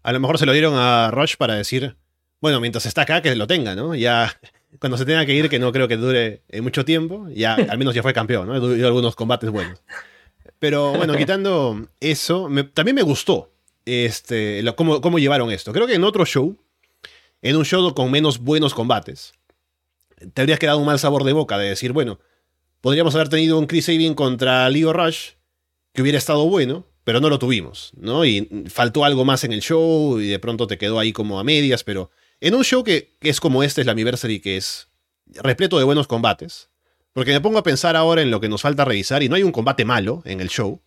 [0.04, 1.96] A lo mejor se lo dieron a Rush para decir,
[2.40, 3.96] bueno, mientras está acá, que lo tenga, ¿no?
[3.96, 4.32] Ya
[4.78, 7.78] cuando se tenga que ir, que no creo que dure eh, mucho tiempo, ya al
[7.78, 8.74] menos ya fue campeón, ¿no?
[8.76, 9.82] Dio algunos combates buenos.
[10.60, 13.50] Pero bueno, quitando eso, también me gustó
[13.84, 15.72] este, cómo, cómo llevaron esto.
[15.72, 16.56] Creo que en otro show
[17.42, 19.34] en un show con menos buenos combates,
[20.32, 22.20] te habrías quedado un mal sabor de boca de decir, bueno,
[22.80, 25.30] podríamos haber tenido un Chris Sabin contra Leo Rush
[25.92, 28.24] que hubiera estado bueno, pero no lo tuvimos, ¿no?
[28.24, 31.44] Y faltó algo más en el show y de pronto te quedó ahí como a
[31.44, 34.88] medias, pero en un show que, es como este, es la Anniversary, que es
[35.26, 36.70] repleto de buenos combates,
[37.12, 39.42] porque me pongo a pensar ahora en lo que nos falta revisar y no hay
[39.42, 40.80] un combate malo en el show.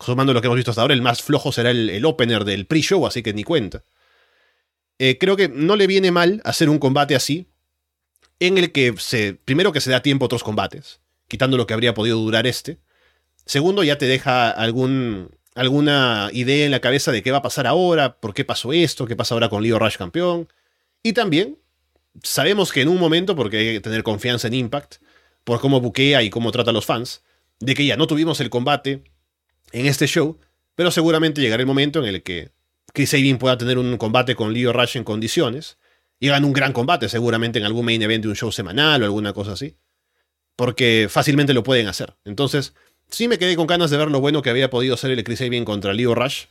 [0.00, 2.66] Sumando lo que hemos visto hasta ahora, el más flojo será el, el opener del
[2.66, 3.84] pre-show, así que ni cuenta.
[4.98, 7.48] Eh, creo que no le viene mal hacer un combate así,
[8.40, 11.74] en el que se, primero que se da tiempo a otros combates, quitando lo que
[11.74, 12.78] habría podido durar este.
[13.46, 17.66] Segundo, ya te deja algún, alguna idea en la cabeza de qué va a pasar
[17.66, 20.48] ahora, por qué pasó esto, qué pasa ahora con Leo Rush campeón.
[21.02, 21.58] Y también
[22.22, 24.96] sabemos que en un momento, porque hay que tener confianza en Impact,
[25.44, 27.22] por cómo buquea y cómo trata a los fans,
[27.60, 29.02] de que ya no tuvimos el combate
[29.72, 30.38] en este show,
[30.74, 32.50] pero seguramente llegará el momento en el que
[32.94, 35.78] Chris Sabin pueda tener un combate con Leo Rush en condiciones
[36.20, 39.04] y hagan un gran combate seguramente en algún main event de un show semanal o
[39.04, 39.76] alguna cosa así,
[40.54, 42.14] porque fácilmente lo pueden hacer.
[42.24, 42.72] Entonces,
[43.10, 45.40] sí me quedé con ganas de ver lo bueno que había podido hacer el Chris
[45.40, 46.44] Sabin contra Leo Rush,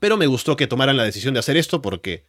[0.00, 2.26] pero me gustó que tomaran la decisión de hacer esto porque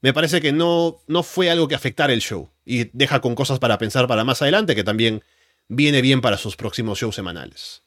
[0.00, 3.60] me parece que no, no fue algo que afectara el show y deja con cosas
[3.60, 5.22] para pensar para más adelante que también
[5.68, 7.84] viene bien para sus próximos shows semanales.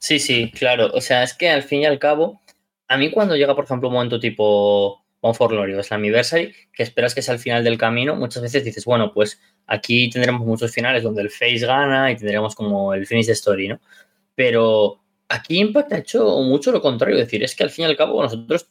[0.00, 0.90] Sí, sí, claro.
[0.92, 2.42] O sea, es que al fin y al cabo,
[2.88, 6.82] a mí cuando llega, por ejemplo, un momento tipo One for Glory o Slammiversary, que
[6.82, 10.70] esperas que sea el final del camino, muchas veces dices, bueno, pues aquí tendremos muchos
[10.72, 13.80] finales donde el face gana y tendremos como el finish de story, ¿no?
[14.34, 17.86] Pero aquí Impact ha hecho mucho lo contrario, es decir, es que al fin y
[17.86, 18.70] al cabo nosotros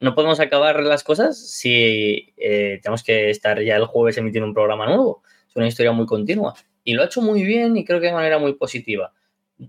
[0.00, 4.54] no podemos acabar las cosas si eh, tenemos que estar ya el jueves emitiendo un
[4.54, 5.22] programa nuevo.
[5.48, 6.54] Es una historia muy continua.
[6.82, 9.12] Y lo ha hecho muy bien y creo que de manera muy positiva.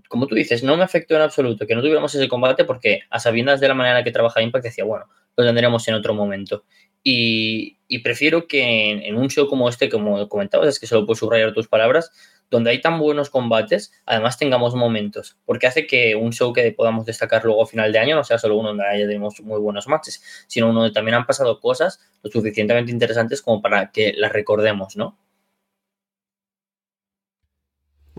[0.08, 3.18] Como tú dices, no me afectó en absoluto que no tuviéramos ese combate porque a
[3.18, 6.64] sabiendas de la manera que trabaja Impact decía, bueno, lo tendremos en otro momento.
[7.04, 11.16] Y, prefiero que en, en, un show como este, como comentabas, es que solo puedo
[11.16, 12.10] subrayar tus palabras,
[12.52, 17.06] donde hay tan buenos combates, además tengamos momentos, porque hace que un show que podamos
[17.06, 19.88] destacar luego a final de año no sea solo uno donde haya tenemos muy buenos
[19.88, 24.32] matches, sino uno donde también han pasado cosas lo suficientemente interesantes como para que las
[24.32, 25.16] recordemos, ¿no?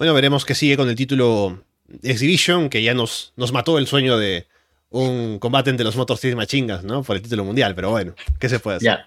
[0.04, 1.64] Bueno, veremos qué sigue con el título
[2.02, 4.48] Exhibition, que ya nos, nos mató el sueño de
[4.90, 7.04] un combate entre los Motor City Machingas, ¿no?
[7.04, 9.00] Por el título mundial, pero bueno, ¿qué se puede hacer?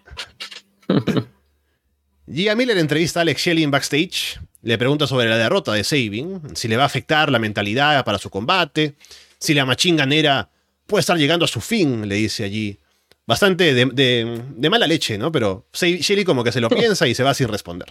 [0.88, 1.20] Ya.
[2.26, 6.40] Gia Miller entrevista a Alex Shelley en backstage le pregunta sobre la derrota de Sabin,
[6.54, 8.94] si le va a afectar la mentalidad para su combate,
[9.38, 10.48] si la machinganera
[10.86, 12.78] puede estar llegando a su fin, le dice allí.
[13.26, 15.30] Bastante de, mala leche, ¿no?
[15.30, 17.88] Pero Shelly como que se lo piensa y se va sin responder.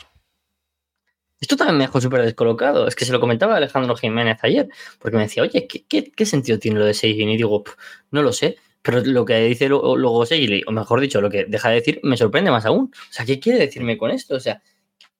[1.39, 2.87] Esto también me dejó súper descolocado.
[2.87, 4.69] Es que se lo comentaba Alejandro Jiménez ayer,
[4.99, 7.29] porque me decía, oye, ¿qué, sentido tiene lo de Sabin?
[7.29, 7.63] Y digo,
[8.11, 8.57] no lo sé.
[8.81, 12.17] Pero lo que dice luego Shelly, o mejor dicho, lo que deja de decir, me
[12.17, 12.91] sorprende más aún.
[12.93, 14.35] O sea, ¿qué quiere decirme con esto?
[14.35, 14.61] O sea,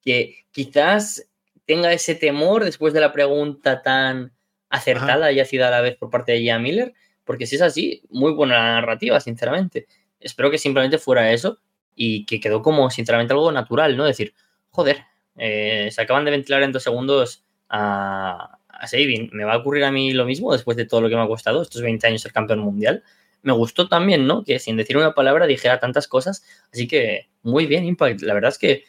[0.01, 1.27] que quizás
[1.65, 4.33] tenga ese temor después de la pregunta tan
[4.69, 6.93] acertada y ácida a la vez por parte de Gia Miller,
[7.23, 9.87] porque si es así, muy buena narrativa, sinceramente.
[10.19, 11.59] Espero que simplemente fuera eso
[11.95, 14.05] y que quedó como, sinceramente, algo natural, ¿no?
[14.05, 14.33] Decir,
[14.69, 15.05] joder,
[15.37, 19.29] eh, se acaban de ventilar en dos segundos a, a Sabin.
[19.33, 21.27] ¿Me va a ocurrir a mí lo mismo después de todo lo que me ha
[21.27, 23.03] costado estos 20 años ser campeón mundial?
[23.41, 24.43] Me gustó también, ¿no?
[24.43, 26.43] Que sin decir una palabra dijera tantas cosas.
[26.73, 28.21] Así que muy bien, Impact.
[28.21, 28.83] La verdad es que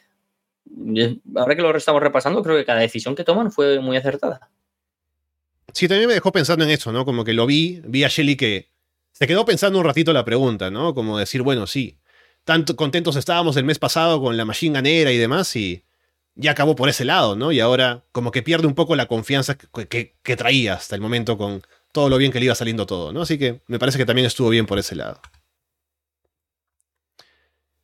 [1.36, 4.50] ahora que lo estamos repasando, creo que cada decisión que toman fue muy acertada.
[5.72, 7.04] Sí, también me dejó pensando en eso, ¿no?
[7.04, 8.70] Como que lo vi, vi a Shelly que
[9.12, 10.94] se quedó pensando un ratito la pregunta, ¿no?
[10.94, 11.98] Como decir, bueno, sí,
[12.44, 15.84] tanto contentos estábamos el mes pasado con la machine ganera y demás, y
[16.36, 17.50] ya acabó por ese lado, ¿no?
[17.50, 21.62] Y ahora como que pierde un poco la confianza que, traía hasta el momento con
[21.92, 23.22] todo lo bien que le iba saliendo todo, ¿no?
[23.22, 25.20] Así que me parece que también estuvo bien por ese lado.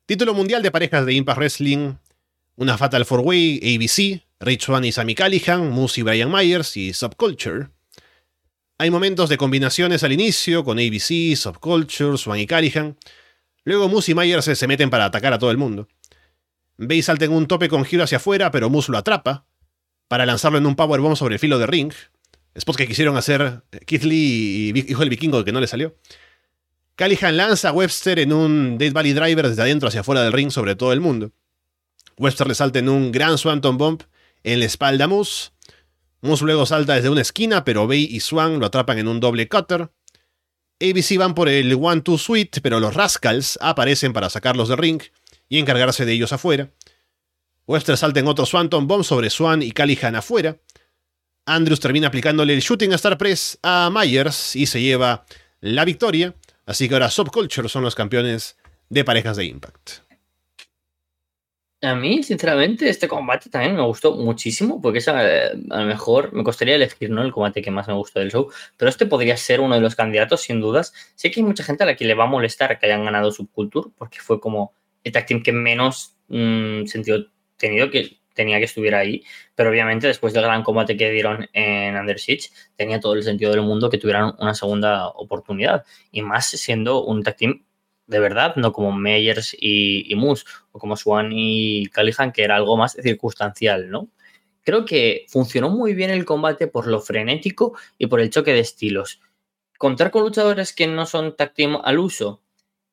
[0.05, 1.95] Título mundial de parejas de Impact Wrestling
[2.55, 7.69] una Fatal 4-Way, ABC, Rich Swan y Sammy Callihan, Moose y Brian Myers y Subculture.
[8.77, 12.97] Hay momentos de combinaciones al inicio con ABC, Subculture, Swan y Callihan.
[13.63, 15.87] Luego Moose y Myers se meten para atacar a todo el mundo.
[16.77, 19.45] Bay salta en un tope con giro hacia afuera, pero Moose lo atrapa
[20.07, 21.93] para lanzarlo en un powerbomb sobre el filo de ring.
[22.55, 25.95] Spot que quisieron hacer Keith Lee y Hijo del Vikingo que no le salió.
[26.95, 30.51] Callihan lanza a Webster en un Dead Valley Driver desde adentro hacia afuera del ring
[30.51, 31.31] sobre todo el mundo.
[32.17, 34.03] Webster le salta en un gran Swanton Bump
[34.43, 35.51] en la espalda a Moose.
[36.21, 39.49] Moose luego salta desde una esquina, pero Bay y Swan lo atrapan en un doble
[39.49, 39.89] cutter.
[40.79, 45.01] ABC van por el One-Two Suite, pero los Rascals aparecen para sacarlos del ring
[45.49, 46.69] y encargarse de ellos afuera.
[47.65, 50.57] Webster salta en otro Swanton Bomb sobre Swan y Callihan afuera.
[51.45, 55.25] Andrews termina aplicándole el Shooting Star Press a Myers y se lleva
[55.61, 56.35] la victoria.
[56.65, 58.57] Así que ahora Subculture son los campeones
[58.89, 60.03] de parejas de Impact.
[61.81, 66.45] A mí, sinceramente, este combate también me gustó muchísimo, porque es a, lo mejor me
[66.45, 67.21] costaría elegir ¿no?
[67.21, 69.93] el combate que más me gustó del show, pero este podría ser uno de los
[69.93, 70.93] candidatos, sin dudas.
[71.15, 73.33] Sé que hay mucha gente a la que le va a molestar que hayan ganado
[73.33, 74.73] Subculture, porque fue como
[75.03, 77.25] el tag team que menos mm, sentido
[77.57, 79.23] tenido que tenía que estuviera ahí,
[79.55, 82.17] pero obviamente después del gran combate que dieron en Under
[82.75, 87.23] tenía todo el sentido del mundo que tuvieran una segunda oportunidad, y más siendo un
[87.23, 87.63] tag team
[88.07, 92.57] de verdad, no como Meyers y, y Moose, o como Swan y Callihan, que era
[92.57, 94.09] algo más circunstancial, ¿no?
[94.63, 98.59] Creo que funcionó muy bien el combate por lo frenético y por el choque de
[98.59, 99.21] estilos.
[99.77, 102.42] Contar con luchadores que no son tag team al uso,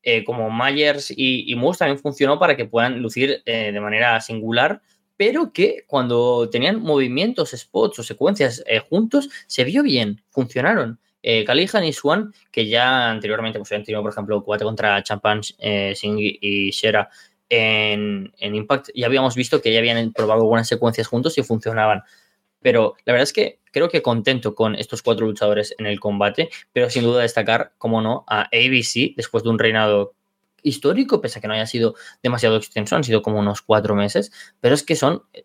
[0.02, 4.80] eh, como Myers y, Moose, también funcionó para que puedan lucir eh, de manera singular,
[5.20, 10.98] pero que cuando tenían movimientos, spots o secuencias eh, juntos, se vio bien, funcionaron.
[11.22, 15.92] Eh, y Swan, que ya anteriormente pues, habían tenido, por ejemplo, combate contra Champan, eh,
[15.94, 17.10] Singh y Shera
[17.50, 22.02] en, en, Impact, ya habíamos visto que ya habían probado algunas secuencias juntos y funcionaban.
[22.62, 26.50] Pero la verdad es que creo que contento con estos cuatro luchadores en el combate,
[26.72, 30.14] pero sin duda destacar, como no, a ABC después de un reinado
[30.62, 34.30] histórico, pese a que no haya sido demasiado extenso, han sido como unos cuatro meses,
[34.60, 35.44] pero es que son eh,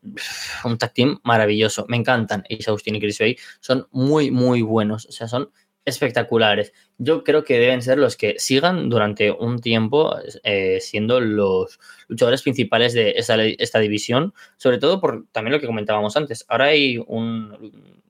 [0.64, 2.44] un tag team maravilloso, me encantan.
[2.50, 5.52] Y Austin y Chris Bay son muy, muy buenos, o sea, son
[5.86, 6.74] espectaculares.
[6.98, 12.42] Yo creo que deben ser los que sigan durante un tiempo eh, siendo los luchadores
[12.42, 16.44] principales de esta, división, sobre todo por también lo que comentábamos antes.
[16.48, 18.02] Ahora hay un,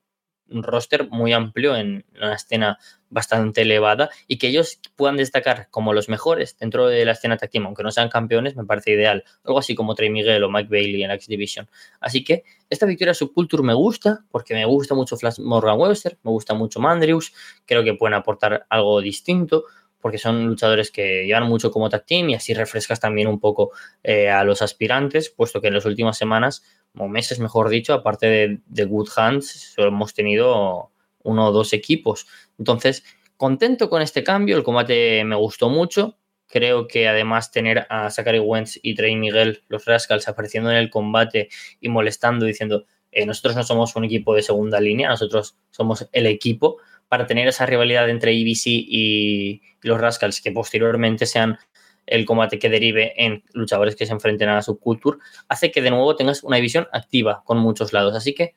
[0.49, 2.77] un roster muy amplio en una escena
[3.09, 7.49] bastante elevada y que ellos puedan destacar como los mejores dentro de la escena tag
[7.49, 9.23] team, aunque no sean campeones, me parece ideal.
[9.43, 11.69] Algo así como Trey Miguel o Mike Bailey en la X Division.
[11.99, 16.31] Así que esta victoria Subculture me gusta porque me gusta mucho Flash Morgan Webster, me
[16.31, 17.33] gusta mucho Mandrius,
[17.65, 19.65] creo que pueden aportar algo distinto
[20.05, 23.71] porque son luchadores que llevan mucho como tag team y así refrescas también un poco
[24.03, 26.63] eh, a los aspirantes, puesto que en las últimas semanas,
[26.97, 30.91] o meses mejor dicho, aparte de, de Good Hands, solo hemos tenido
[31.23, 32.27] uno o dos equipos.
[32.57, 33.03] Entonces,
[33.37, 36.17] contento con este cambio, el combate me gustó mucho.
[36.47, 40.89] Creo que además tener a Zachary Wentz y Trey Miguel, los Rascals, apareciendo en el
[40.89, 41.49] combate
[41.81, 46.27] y molestando, diciendo, eh, nosotros no somos un equipo de segunda línea, nosotros somos el
[46.27, 46.77] equipo,
[47.07, 51.57] para tener esa rivalidad entre IBC y los Rascals, que posteriormente sean
[52.05, 55.89] el combate que derive en luchadores que se enfrenten a la subculture, hace que de
[55.89, 58.15] nuevo tengas una división activa con muchos lados.
[58.15, 58.53] Así que,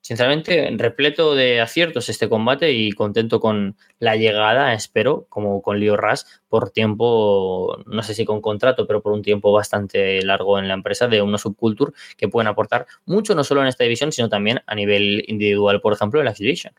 [0.00, 5.96] sinceramente, repleto de aciertos este combate y contento con la llegada, espero, como con Leo
[5.96, 10.68] Ras, por tiempo, no sé si con contrato, pero por un tiempo bastante largo en
[10.68, 14.28] la empresa de una subculture que pueden aportar mucho, no solo en esta división, sino
[14.28, 16.74] también a nivel individual, por ejemplo, en la X-Division.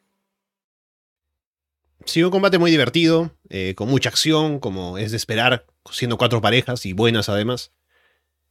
[2.05, 6.41] Sí, un combate muy divertido, eh, con mucha acción, como es de esperar, siendo cuatro
[6.41, 7.71] parejas y buenas además.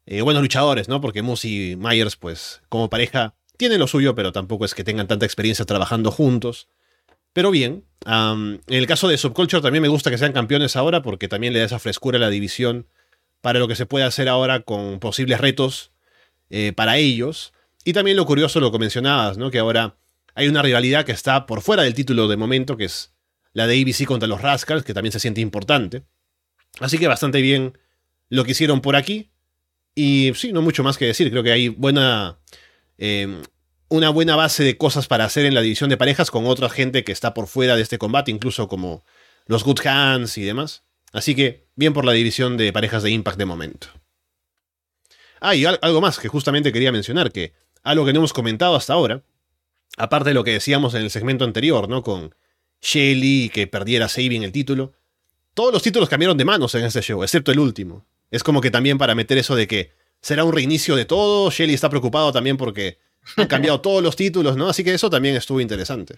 [0.06, 1.00] Eh, buenos luchadores, ¿no?
[1.00, 5.06] Porque Moose y Myers, pues, como pareja, tienen lo suyo, pero tampoco es que tengan
[5.06, 6.68] tanta experiencia trabajando juntos.
[7.32, 11.28] Pero bien, en el caso de Subculture también me gusta que sean campeones ahora porque
[11.28, 12.86] también le da esa frescura a la división
[13.40, 15.92] para lo que se puede hacer ahora con posibles retos
[16.50, 17.52] eh, para ellos.
[17.84, 19.50] Y también lo curioso, lo que mencionabas, ¿no?
[19.50, 19.96] Que ahora
[20.34, 23.12] hay una rivalidad que está por fuera del título de momento, que es
[23.52, 26.02] la de ABC contra los Rascals, que también se siente importante.
[26.80, 27.78] Así que bastante bien
[28.28, 29.30] lo que hicieron por aquí.
[29.94, 31.30] Y sí, no mucho más que decir.
[31.30, 32.38] Creo que hay buena.
[32.98, 33.42] Eh,
[33.88, 37.04] una buena base de cosas para hacer en la división de parejas con otra gente
[37.04, 39.04] que está por fuera de este combate, incluso como
[39.46, 40.84] los Good Hands y demás.
[41.12, 43.88] Así que bien por la división de parejas de Impact de momento.
[45.40, 48.94] Ah, y algo más que justamente quería mencionar, que algo que no hemos comentado hasta
[48.94, 49.24] ahora,
[49.98, 52.02] aparte de lo que decíamos en el segmento anterior, ¿no?
[52.02, 52.34] Con
[52.82, 54.92] Shelly que perdiera Saving el título.
[55.54, 58.04] Todos los títulos cambiaron de manos en este show, excepto el último.
[58.30, 61.50] Es como que también para meter eso de que será un reinicio de todo.
[61.50, 62.98] Shelly está preocupado también porque
[63.36, 64.68] han cambiado todos los títulos, ¿no?
[64.68, 66.16] Así que eso también estuvo interesante.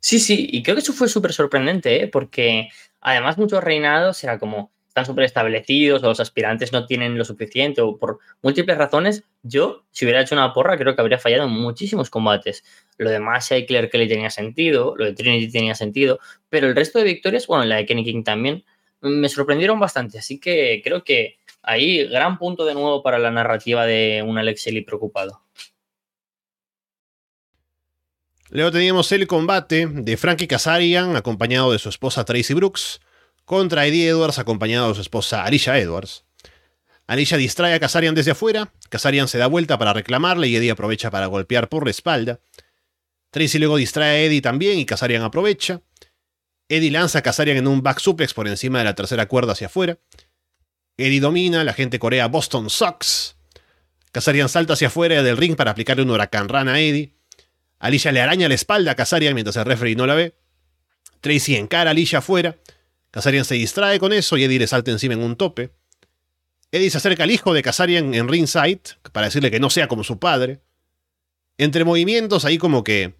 [0.00, 2.08] Sí, sí, y creo que eso fue súper sorprendente, ¿eh?
[2.08, 2.68] porque
[3.00, 7.80] además muchos reinados era como, están súper establecidos o los aspirantes no tienen lo suficiente
[7.80, 11.50] o por múltiples razones, yo, si hubiera hecho una porra, creo que habría fallado en
[11.50, 12.64] muchísimos combates.
[12.98, 16.18] Lo de Masha y Claire Kelly tenía sentido, lo de Trinity tenía sentido,
[16.48, 18.64] pero el resto de victorias, bueno, la de Kenny King también,
[19.00, 20.18] me sorprendieron bastante.
[20.18, 24.64] Así que creo que ahí gran punto de nuevo para la narrativa de un Alex
[24.64, 25.40] Shelley preocupado.
[28.48, 33.00] Luego teníamos el combate de Frankie Kazarian, acompañado de su esposa Tracy Brooks,
[33.44, 36.24] contra Eddie Edwards acompañado de su esposa Alicia Edwards.
[37.06, 41.10] Alicia distrae a Kazarian desde afuera, Kazarian se da vuelta para reclamarle y Eddie aprovecha
[41.10, 42.40] para golpear por la espalda.
[43.30, 45.82] Tracy luego distrae a Eddie también y Kazarian aprovecha.
[46.68, 49.66] Eddie lanza a Kazarian en un back suplex por encima de la tercera cuerda hacia
[49.66, 49.98] afuera.
[50.96, 53.36] Eddie domina, la gente corea Boston Sox.
[54.12, 57.14] Kazarian salta hacia afuera del ring para aplicarle un huracán rana a Eddie.
[57.80, 60.36] Alicia le araña la espalda a Kazarian mientras el referee no la ve.
[61.20, 62.56] Tracy encara a Alicia afuera.
[63.10, 65.72] Kazarian se distrae con eso y Eddie le salta encima en un tope.
[66.72, 68.80] Eddie se acerca al hijo de Kazarian en ringside
[69.12, 70.60] para decirle que no sea como su padre.
[71.58, 73.18] Entre movimientos, ahí como que.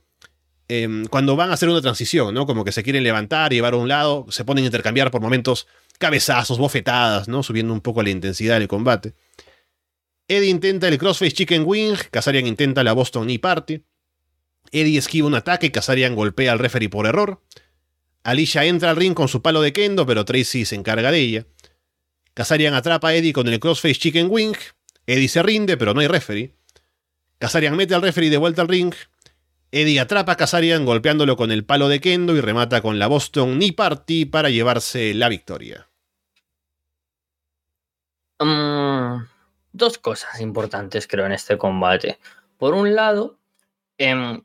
[0.68, 2.46] Em, cuando van a hacer una transición, ¿no?
[2.46, 5.66] Como que se quieren levantar llevar a un lado, se ponen a intercambiar por momentos
[5.98, 7.42] cabezazos, bofetadas, ¿no?
[7.42, 9.14] Subiendo un poco la intensidad del combate.
[10.28, 13.84] Eddie intenta el crossface chicken wing, Kazarian intenta la Boston Knee Party.
[14.70, 17.42] Eddie esquiva un ataque Kazarian golpea al referee por error.
[18.22, 21.46] Alicia entra al ring con su palo de kendo, pero Tracy se encarga de ella.
[22.34, 24.56] Kazarian atrapa a Eddie con el crossface chicken wing.
[25.06, 26.54] Eddie se rinde, pero no hay referee.
[27.38, 28.94] Kazarian mete al referee de vuelta al ring.
[29.72, 33.56] Eddie atrapa a Kazarian golpeándolo con el palo de Kendo y remata con la Boston
[33.56, 35.88] Knee Party para llevarse la victoria.
[38.40, 39.26] Mm,
[39.72, 42.18] dos cosas importantes creo en este combate.
[42.58, 43.38] Por un lado,
[43.96, 44.42] em,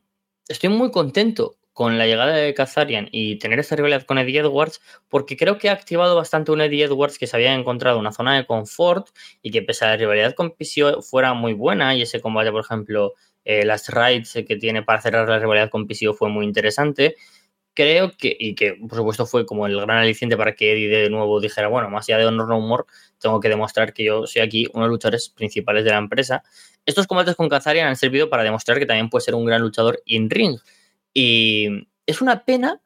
[0.48, 4.80] estoy muy contento con la llegada de Kazarian y tener esta rivalidad con Eddie Edwards,
[5.10, 8.34] porque creo que ha activado bastante un Eddie Edwards que se había encontrado una zona
[8.34, 9.08] de confort
[9.42, 12.62] y que pese a la rivalidad con PCO fuera muy buena y ese combate, por
[12.62, 13.12] ejemplo,
[13.44, 17.14] eh, las raids que tiene para cerrar la rivalidad con PCO fue muy interesante.
[17.74, 21.10] Creo que, y que por supuesto fue como el gran aliciente para que Eddie de
[21.10, 22.84] nuevo dijera, bueno, más allá de Honor No More,
[23.20, 26.42] tengo que demostrar que yo soy aquí uno de los luchadores principales de la empresa.
[26.86, 30.00] Estos combates con Kazarian han servido para demostrar que también puede ser un gran luchador
[30.06, 30.58] in ring
[31.18, 32.82] y es una pena,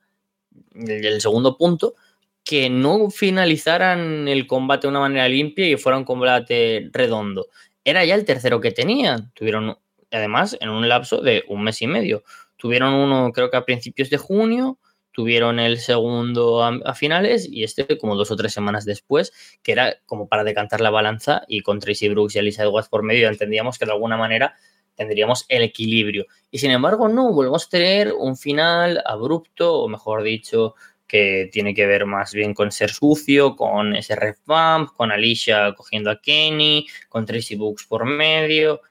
[0.73, 1.97] el segundo punto,
[2.45, 7.49] que no finalizaran el combate de una manera limpia y fuera un combate redondo.
[7.83, 9.33] Era ya el tercero que tenían.
[9.35, 9.79] Tuvieron,
[10.13, 12.23] además, en un lapso de un mes y medio.
[12.57, 14.79] Tuvieron uno, creo que a principios de junio,
[15.11, 19.33] tuvieron el segundo a, finales y este como dos o tres semanas después,
[19.65, 23.03] que era como para decantar la balanza y con Tracy Brooks y Elisa Edwards por
[23.03, 24.55] medio entendíamos que de alguna manera
[25.01, 26.27] tendríamos el equilibrio.
[26.51, 30.75] Y sin embargo, no, volvemos a tener un final abrupto, o mejor dicho,
[31.07, 35.73] que tiene que ver más bien con ser sucio, con ese ref bump, con Alicia
[35.75, 38.83] cogiendo a Kenny, con Tracy Books por medio.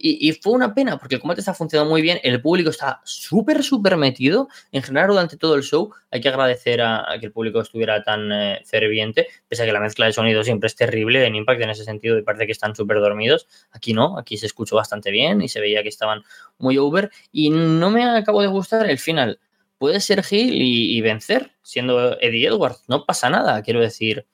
[0.00, 3.64] Y, fue una pena porque el combate está funcionando muy bien, el público está súper,
[3.64, 4.48] súper metido.
[4.70, 8.30] En general, durante todo el show, hay que agradecer a, que el público estuviera tan
[8.30, 11.70] eh, ferviente, pese a que la mezcla de sonido siempre es terrible en Impact en
[11.70, 13.48] ese sentido y parece que están súper dormidos.
[13.72, 16.22] Aquí no, aquí se escuchó bastante bien y se veía que estaban
[16.58, 17.10] muy over.
[17.32, 19.40] Y no me acabo de gustar el final.
[19.78, 24.26] Puede ser Gil y, vencer siendo Eddie Edwards, no pasa nada, quiero decir.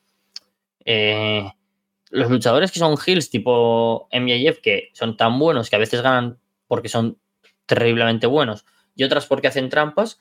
[0.85, 1.51] Eh,
[2.15, 6.39] los luchadores que son heels tipo MJF, que son tan buenos que a veces ganan
[6.69, 7.19] porque son
[7.67, 10.21] terriblemente buenos y otras porque hacen trampas,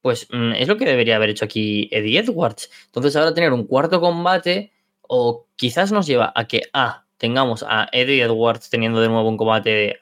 [0.00, 2.70] pues mm, es lo que debería haber hecho aquí Eddie Edwards.
[2.86, 4.72] Entonces ahora tener un cuarto combate
[5.02, 9.36] o quizás nos lleva a que A, tengamos a Eddie Edwards teniendo de nuevo un
[9.36, 9.98] combate,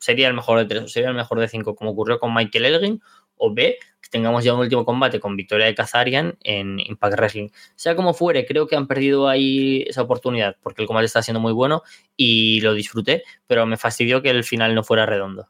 [0.00, 2.64] sería el mejor de tres o sería el mejor de cinco como ocurrió con Michael
[2.64, 3.02] Elgin,
[3.36, 3.78] o B,
[4.14, 7.48] tengamos ya un último combate con victoria de Kazarian en Impact Wrestling.
[7.74, 11.40] Sea como fuere, creo que han perdido ahí esa oportunidad, porque el combate está siendo
[11.40, 11.82] muy bueno
[12.16, 15.48] y lo disfruté, pero me fastidió que el final no fuera redondo.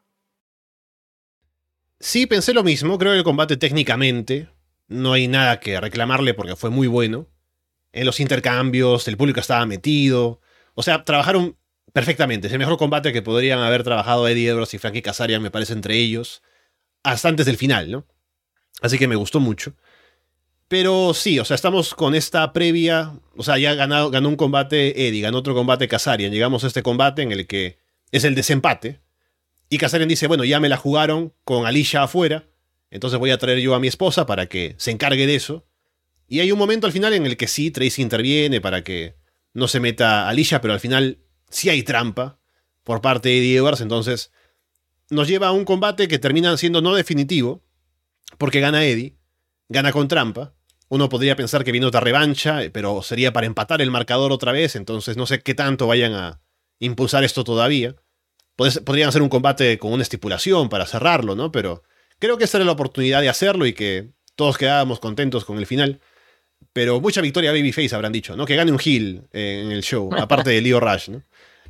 [2.00, 4.48] Sí, pensé lo mismo, creo que el combate técnicamente
[4.88, 7.28] no hay nada que reclamarle porque fue muy bueno.
[7.92, 10.40] En los intercambios, el público estaba metido.
[10.72, 11.58] O sea, trabajaron
[11.92, 12.46] perfectamente.
[12.46, 15.74] Es el mejor combate que podrían haber trabajado Eddie Edwards y Frankie Kazarian, me parece,
[15.74, 16.42] entre ellos
[17.04, 18.06] hasta antes del final, ¿no?
[18.80, 19.74] Así que me gustó mucho.
[20.68, 23.18] Pero sí, o sea, estamos con esta previa.
[23.36, 26.32] O sea, ya ganó, ganó un combate Eddie, ganó otro combate Kazarian.
[26.32, 27.78] Llegamos a este combate en el que
[28.10, 29.00] es el desempate.
[29.68, 32.48] Y Kazarian dice: Bueno, ya me la jugaron con Alicia afuera.
[32.90, 35.66] Entonces voy a traer yo a mi esposa para que se encargue de eso.
[36.26, 39.16] Y hay un momento al final en el que sí, Tracy interviene para que
[39.52, 41.18] no se meta Alicia, pero al final
[41.50, 42.38] sí hay trampa
[42.82, 43.80] por parte de Eddie Edwards.
[43.80, 44.32] Entonces
[45.10, 47.62] nos lleva a un combate que termina siendo no definitivo,
[48.38, 49.16] porque gana Eddie,
[49.68, 50.54] gana con trampa.
[50.88, 54.76] Uno podría pensar que viene otra revancha, pero sería para empatar el marcador otra vez,
[54.76, 56.40] entonces no sé qué tanto vayan a
[56.78, 57.96] impulsar esto todavía.
[58.56, 61.50] Podrían hacer un combate con una estipulación para cerrarlo, ¿no?
[61.50, 61.82] Pero
[62.18, 65.66] creo que esta era la oportunidad de hacerlo y que todos quedábamos contentos con el
[65.66, 66.00] final.
[66.72, 68.46] Pero mucha victoria a Babyface habrán dicho, ¿no?
[68.46, 71.22] Que gane un heel en el show, aparte de Leo Rush, ¿no?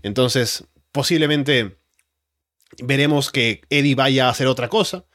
[0.02, 1.76] Entonces, posiblemente
[2.82, 5.06] veremos que Eddie vaya a hacer otra cosa,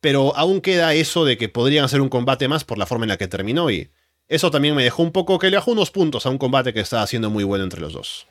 [0.00, 3.10] pero aún queda eso de que podrían hacer un combate más por la forma en
[3.10, 3.90] la que terminó y
[4.28, 6.80] eso también me dejó un poco que le dejó unos puntos a un combate que
[6.80, 8.26] estaba haciendo muy bueno entre los dos.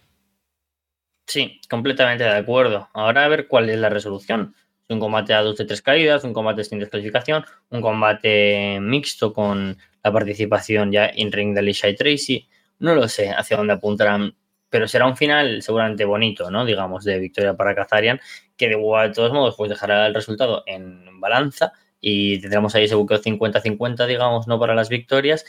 [1.25, 2.87] Sí, completamente de acuerdo.
[2.93, 4.55] Ahora a ver cuál es la resolución.
[4.89, 9.77] Un combate a dos de tres caídas, un combate sin descalificación, un combate mixto con
[10.03, 12.47] la participación ya in ring de Alicia y Tracy.
[12.79, 14.35] No lo sé hacia dónde apuntarán
[14.69, 16.65] pero será un final seguramente bonito, ¿no?
[16.65, 18.19] Digamos, de victoria para Kazarian,
[18.57, 22.95] que de, de todos modos, pues dejará el resultado en balanza y tendremos ahí ese
[22.95, 24.59] buqueo 50-50, digamos, ¿no?
[24.59, 25.45] Para las victorias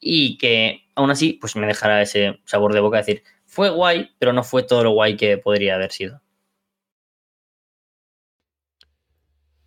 [0.00, 4.10] y que aún así, pues me dejará ese sabor de boca de decir, fue guay,
[4.18, 6.20] pero no fue todo lo guay que podría haber sido.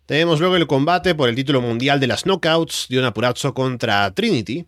[0.06, 4.12] Tenemos luego el combate por el título mundial de las knockouts de un apurazzo contra
[4.12, 4.66] Trinity.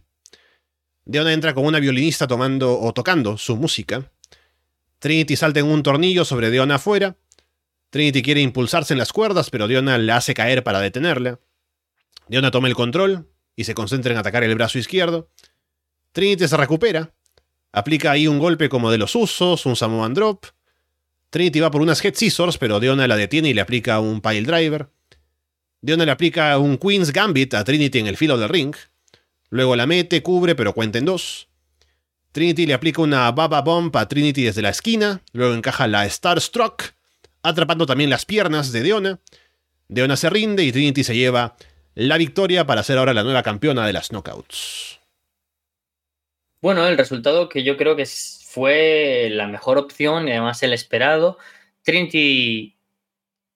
[1.04, 4.10] Diona entra con una violinista tomando o tocando su música.
[4.98, 7.16] Trinity salta en un tornillo sobre Diona afuera.
[7.96, 11.40] Trinity quiere impulsarse en las cuerdas, pero Diona la hace caer para detenerla.
[12.28, 13.26] Diona toma el control
[13.56, 15.30] y se concentra en atacar el brazo izquierdo.
[16.12, 17.14] Trinity se recupera,
[17.72, 20.44] Aplica ahí un golpe como de los usos, un Samoan Drop.
[21.30, 24.42] Trinity va por unas Head Scissors, pero Deona la detiene y le aplica un Pile
[24.42, 24.90] Driver.
[25.80, 28.76] Deona le aplica un Queen's Gambit a Trinity en el filo del ring.
[29.48, 31.48] Luego la mete, cubre, pero cuenta en dos.
[32.32, 35.22] Trinity le aplica una Baba Bomb a Trinity desde la esquina.
[35.32, 36.95] Luego encaja la Starstruck,
[37.48, 39.20] atrapando también las piernas de Deona.
[39.88, 41.56] Deona se rinde y Trinity se lleva
[41.94, 45.00] la victoria para ser ahora la nueva campeona de las Knockouts.
[46.60, 51.38] Bueno, el resultado que yo creo que fue la mejor opción y además el esperado.
[51.82, 52.76] Trinity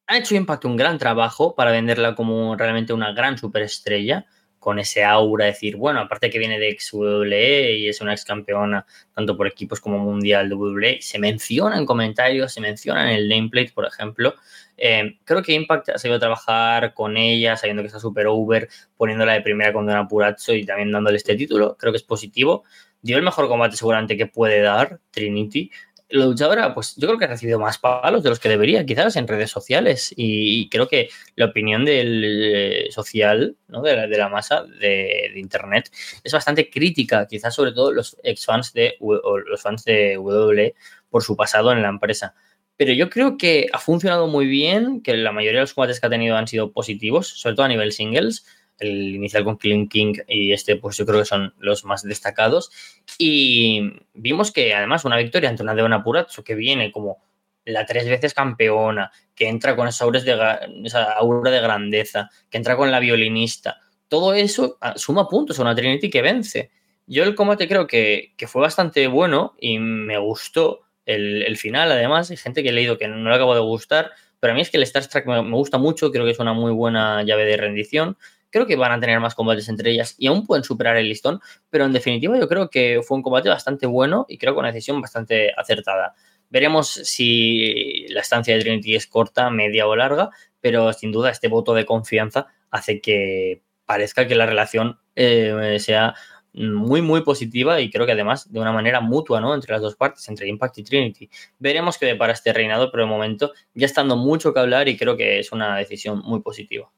[0.06, 4.26] ha hecho Impact un gran trabajo para venderla como realmente una gran superestrella
[4.60, 8.86] con ese aura, decir, bueno, aparte que viene de XWE y es una ex campeona
[9.14, 13.28] tanto por equipos como mundial de WWE, se menciona en comentarios, se menciona en el
[13.28, 14.34] nameplate, por ejemplo.
[14.76, 19.32] Eh, creo que Impact ha sabido trabajar con ella, sabiendo que está super over, poniéndola
[19.32, 21.76] de primera con Don Purazzo y también dándole este título.
[21.78, 22.64] Creo que es positivo.
[23.02, 25.70] Dio el mejor combate seguramente que puede dar Trinity
[26.10, 29.16] la luchadora, pues yo creo que ha recibido más palos de los que debería, quizás
[29.16, 30.12] en redes sociales.
[30.16, 32.22] Y, creo que la opinión del
[32.54, 33.82] eh, social, ¿no?
[33.82, 35.90] de, la, masa de, internet,
[36.24, 40.74] es bastante crítica, quizás sobre todo los ex fans de o los fans de W
[41.08, 42.34] por su pasado en la empresa.
[42.76, 46.06] Pero yo creo que ha funcionado muy bien, que la mayoría de los combates que
[46.06, 48.46] ha tenido han sido positivos, sobre todo a nivel singles
[48.80, 52.70] el inicial con Killing King y este, pues yo creo que son los más destacados.
[53.18, 57.18] Y vimos que además una victoria ante una Deona Purazzo que viene como
[57.64, 62.56] la tres veces campeona, que entra con esa aura, de, esa aura de grandeza, que
[62.56, 66.70] entra con la violinista, todo eso ah, suma puntos a una Trinity que vence.
[67.06, 72.36] Yo el combate creo que, fue bastante bueno y me gustó el, final, además, hay
[72.36, 74.76] gente que he leído que no le acabo de gustar, pero a mí es que
[74.76, 78.16] el Star Trek me gusta mucho, creo que es una muy buena llave de rendición
[78.50, 81.40] creo que van a tener más combates entre ellas y aún pueden superar el listón,
[81.70, 84.72] pero en definitiva yo creo que fue un combate bastante bueno y creo que una
[84.72, 86.14] decisión bastante acertada.
[86.50, 90.30] Veremos si la estancia de Trinity es corta, media o larga,
[90.60, 96.14] pero sin duda este voto de confianza hace que parezca que la relación eh, sea
[96.52, 99.54] muy, muy positiva y creo que además de una manera mutua, ¿no?
[99.54, 101.30] Entre las dos partes, entre Impact y Trinity.
[101.58, 105.16] Veremos qué depara este reinado, pero de momento ya estando mucho que hablar y creo
[105.16, 106.90] que es una decisión muy positiva.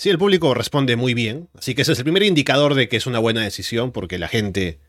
[0.00, 2.96] Sí, el público responde muy bien, así que ese es el primer indicador de que
[2.96, 4.80] es una buena decisión, porque la gente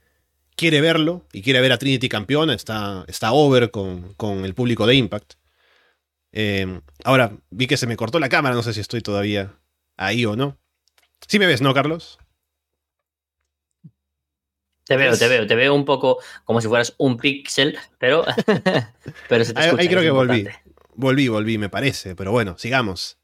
[0.56, 4.96] quiere verlo y quiere ver a Trinity campeona, está, está over con, el público de
[4.96, 5.34] Impact.
[6.32, 9.54] Eh, ahora, vi que se me cortó la cámara, no sé si estoy todavía
[9.98, 10.58] ahí o no.
[11.28, 12.18] Sí me ves, ¿no, Carlos?
[14.86, 18.24] Te veo, te veo, te veo un poco como si fueras un pixel, pero,
[19.28, 20.48] pero se te escucha, Ahí, creo que volví.
[20.96, 23.21] Volví, volví, me parece, pero bueno, sigamos.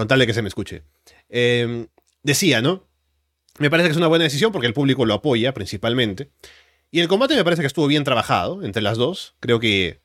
[0.00, 0.84] Con tal de que se me escuche.
[1.28, 1.86] Em,
[2.22, 2.88] decía, ¿no?
[3.58, 6.30] Me parece que es una buena decisión porque el público lo apoya principalmente.
[6.90, 9.34] Y el combate me parece que estuvo bien trabajado entre las dos.
[9.40, 10.00] Creo que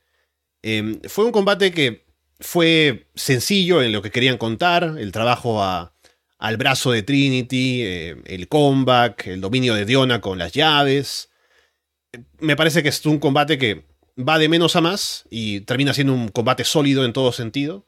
[0.63, 2.03] em, fue un combate que
[2.41, 4.97] fue sencillo en lo que querían contar.
[4.99, 10.51] El trabajo al brazo de Trinity, eh, el comeback, el dominio de Diona con las
[10.51, 11.29] llaves.
[12.39, 13.85] Me parece que es un combate que
[14.19, 17.87] va de menos a más y termina siendo un combate sólido en todo sentido.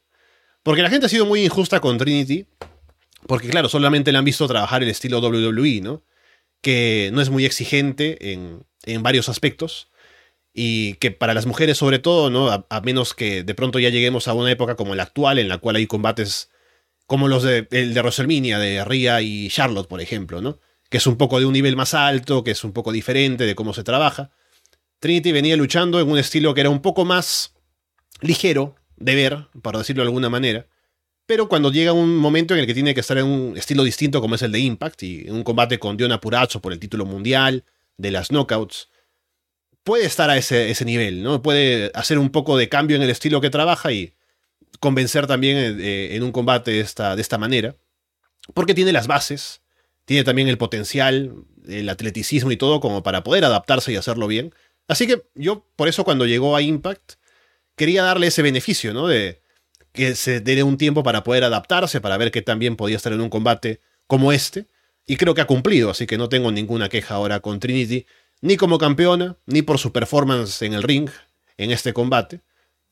[0.64, 2.46] Porque la gente ha sido muy injusta con Trinity
[3.28, 6.04] porque claro, solamente le han visto trabajar el estilo WWE, ¿no?
[6.62, 8.66] Que no es muy exigente en,
[9.04, 9.90] varios aspectos.
[10.54, 12.50] Y que para las mujeres sobre todo, ¿no?
[12.50, 15.60] A, menos que de pronto ya lleguemos a una época como la actual, en la
[15.60, 16.50] cual hay combates
[17.06, 20.60] como los de, el de WrestleMania, de Rhea y Charlotte, por ejemplo, ¿no?
[20.90, 23.56] Que es un poco de un nivel más alto, que es un poco diferente de
[23.56, 24.32] cómo se trabaja.
[25.00, 27.54] Trinity venía luchando en un estilo que era un poco más
[28.22, 30.68] ligero de ver, para decirlo de alguna manera
[31.28, 34.22] pero cuando llega un momento en el que tiene que estar en un estilo distinto
[34.22, 37.06] como es el de Impact y en un combate con Diona Purazzo por el título
[37.06, 37.66] mundial
[37.98, 38.90] de las knockouts,
[39.84, 41.42] puede estar a ese, ese, nivel, ¿no?
[41.42, 44.14] Puede hacer un poco de cambio en el estilo que trabaja y
[44.80, 47.76] convencer también eh, en un combate de esta, de esta manera,
[48.54, 49.62] porque tiene las bases,
[50.06, 51.34] tiene también el potencial,
[51.68, 54.54] el atleticismo y todo como para poder adaptarse y hacerlo bien.
[54.88, 57.16] Así que yo, por eso cuando llegó a Impact,
[57.78, 59.08] quería darle ese beneficio, ¿no?
[59.08, 59.42] De,
[59.98, 63.22] que se dé un tiempo para poder adaptarse, para ver que también podía estar en
[63.22, 64.68] un combate como este.
[65.08, 68.06] Y creo que ha cumplido, así que no tengo ninguna queja ahora con Trinity,
[68.42, 71.10] ni como campeona, ni por su performance en el ring
[71.58, 72.42] en este combate.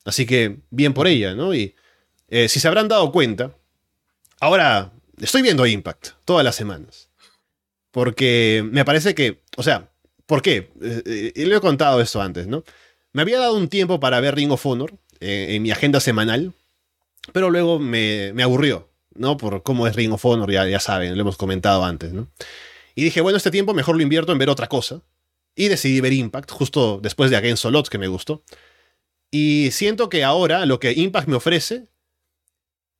[0.04, 1.54] Así que bien por ella, ¿no?
[1.54, 1.74] Y
[2.28, 3.56] eh, si se habrán dado cuenta,
[4.40, 7.10] ahora estoy viendo Impact todas las semanas.
[7.92, 9.90] Porque me parece que, o sea,
[10.26, 10.72] ¿por qué?
[10.82, 12.64] Eh, eh, le he contado esto antes, ¿no?
[13.16, 16.52] Me había dado un tiempo para ver Ring of Honor en mi agenda semanal,
[17.32, 19.38] pero luego me, aburrió, ¿no?
[19.38, 22.28] Por cómo es Ring of Honor, ya, saben, lo hemos comentado antes, ¿no?
[22.94, 25.00] Y dije, bueno, este tiempo mejor lo invierto en ver otra cosa.
[25.54, 28.42] y decidí ver Impact justo después de Against Odds que me gustó.
[29.30, 31.88] Y siento que ahora lo que Impact me ofrece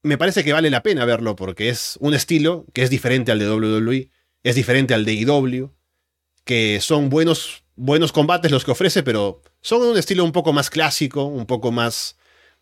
[0.03, 3.39] me parece que vale la pena verlo porque es un estilo que es diferente al
[3.39, 4.09] de WWE,
[4.45, 5.75] es diferente al de IW,
[6.47, 10.71] que son buenos, buenos combates los que ofrece, pero son un estilo un poco más
[10.71, 12.17] clásico, un poco más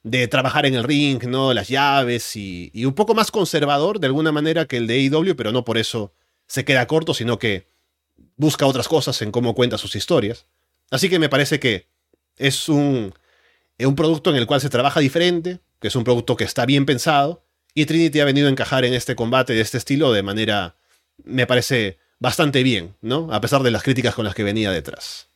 [0.05, 1.53] de trabajar en el ring, ¿no?
[1.53, 5.37] Las llaves y, y un poco más conservador de alguna manera que el de IW,
[5.37, 6.15] pero no por eso
[6.47, 7.67] se queda corto, sino que
[8.37, 10.47] busca otras cosas en cómo cuenta sus historias.
[10.91, 11.89] Así que me parece que
[12.39, 13.13] es un,
[13.79, 16.87] un producto en el cual se trabaja diferente, que es un producto que está bien
[16.87, 17.45] pensado,
[17.75, 20.77] y Trinity ha venido a encajar en este combate de este estilo de manera,
[21.23, 23.29] me parece, bastante bien, ¿no?
[23.31, 25.34] A pesar de las críticas con las que venía detrás.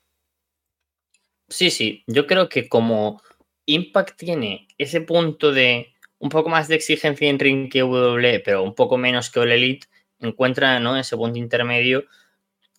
[1.48, 3.22] Sí, sí, yo creo que como
[3.66, 8.62] Impact tiene ese punto de un poco más de exigencia en ring que WWE, pero
[8.62, 9.86] un poco menos que All Elite,
[10.20, 10.96] encuentra ¿no?
[10.96, 12.04] ese punto intermedio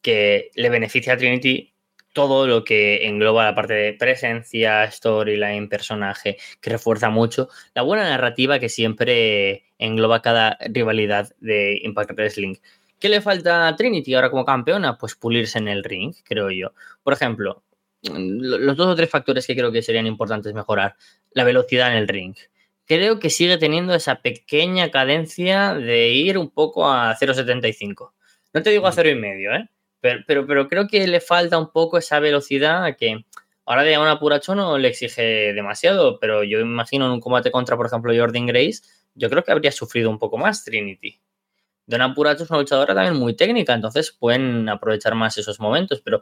[0.01, 1.73] que le beneficia a Trinity
[2.13, 8.09] todo lo que engloba la parte de presencia, storyline, personaje, que refuerza mucho la buena
[8.09, 12.55] narrativa que siempre engloba cada rivalidad de Impact Wrestling.
[12.99, 14.97] ¿Qué le falta a Trinity ahora como campeona?
[14.97, 16.73] Pues pulirse en el ring, creo yo.
[17.03, 17.63] Por ejemplo,
[18.03, 20.95] los dos o tres factores que creo que serían importantes mejorar.
[21.31, 22.35] La velocidad en el ring.
[22.85, 28.13] Creo que sigue teniendo esa pequeña cadencia de ir un poco a 0.75.
[28.53, 29.69] No te digo a 0,5, ¿eh?
[30.01, 33.25] Pero, pero, creo que le falta un poco esa velocidad que
[33.65, 37.75] ahora de una Puracho no le exige demasiado, pero yo imagino en un combate contra,
[37.75, 38.81] por ejemplo, Jordan Grace,
[39.13, 41.19] yo creo que habría sufrido un poco más Trinity.
[41.85, 46.21] Donna Puracho es una luchadora también muy técnica, entonces pueden aprovechar más esos momentos, pero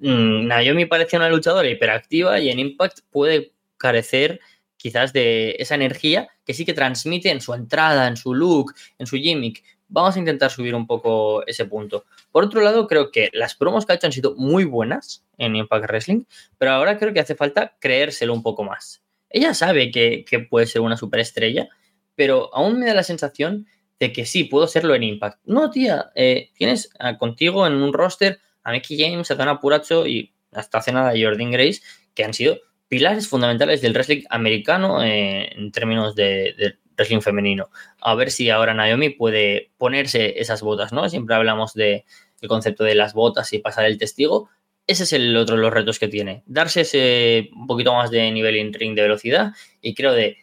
[0.00, 4.40] mmm, Naomi parece una luchadora hiperactiva y en Impact puede carecer
[4.76, 9.06] quizás de esa energía que sí que transmite en su entrada, en su look, en
[9.06, 12.06] su gimmick, vamos a intentar subir un poco ese punto.
[12.32, 15.56] Por otro lado, creo que las promos que ha hecho han sido muy buenas en
[15.56, 16.24] Impact Wrestling,
[16.56, 19.02] pero ahora creo que hace falta creérselo un poco más.
[19.28, 21.68] Ella sabe que, puede ser una superestrella,
[22.14, 23.66] pero aún me da la sensación
[23.98, 25.40] de que sí, puedo serlo en Impact.
[25.44, 28.40] No, tía, eh, tienes contigo en un roster
[28.70, 31.80] a Mickey James, a Donna Puracho y hasta hace nada Jordan Grace,
[32.14, 32.58] que han sido
[32.88, 37.70] pilares fundamentales del wrestling americano eh, en términos de wrestling femenino.
[38.00, 41.08] A ver si ahora Naomi puede ponerse esas botas, ¿no?
[41.08, 42.04] Siempre hablamos del
[42.46, 44.50] concepto de las botas y pasar el testigo.
[44.86, 46.42] Ese es el otro de los retos que tiene.
[46.46, 50.36] Darse ese un poquito más de nivel in ring de velocidad y creo de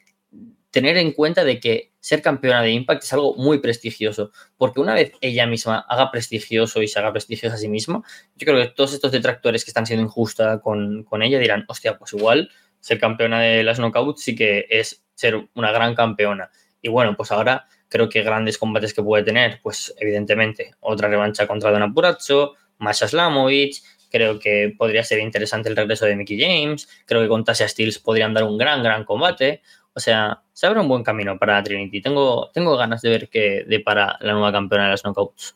[0.72, 4.94] tener en cuenta de que ser campeona de Impact es algo muy prestigioso, porque una
[4.94, 8.02] vez ella misma haga prestigioso y se haga prestigiosa a sí misma,
[8.38, 11.98] yo creo que todos estos detractores que están siendo injusta con, con ella dirán, hostia,
[11.98, 12.50] pues igual
[12.80, 16.50] ser campeona de las knockouts sí que es ser una gran campeona.
[16.82, 21.46] Y bueno, pues ahora creo que grandes combates que puede tener, pues evidentemente otra revancha
[21.46, 26.88] contra Dona Puracho, Masha Slamovich, creo que podría ser interesante el regreso de Mickey James,
[27.06, 29.62] creo que con Tasha Steels podrían dar un gran, gran combate.
[29.98, 32.02] O sea, se abre un buen camino para Trinity.
[32.02, 35.56] Tengo, tengo ganas de ver qué depara la nueva campeona de las knockouts.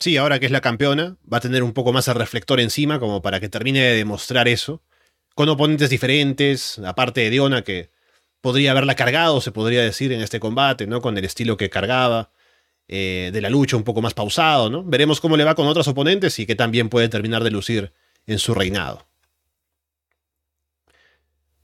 [0.00, 2.98] Sí, ahora que es la campeona, va a tener un poco más el reflector encima
[2.98, 4.80] como para que termine de demostrar eso.
[5.34, 7.90] Con oponentes diferentes, aparte de Diona, que
[8.40, 11.02] podría haberla cargado, se podría decir, en este combate, ¿no?
[11.02, 12.30] Con el estilo que cargaba,
[12.88, 14.82] eh, de la lucha un poco más pausado, ¿no?
[14.82, 17.92] Veremos cómo le va con otros oponentes y que también puede terminar de lucir
[18.26, 19.06] en su reinado.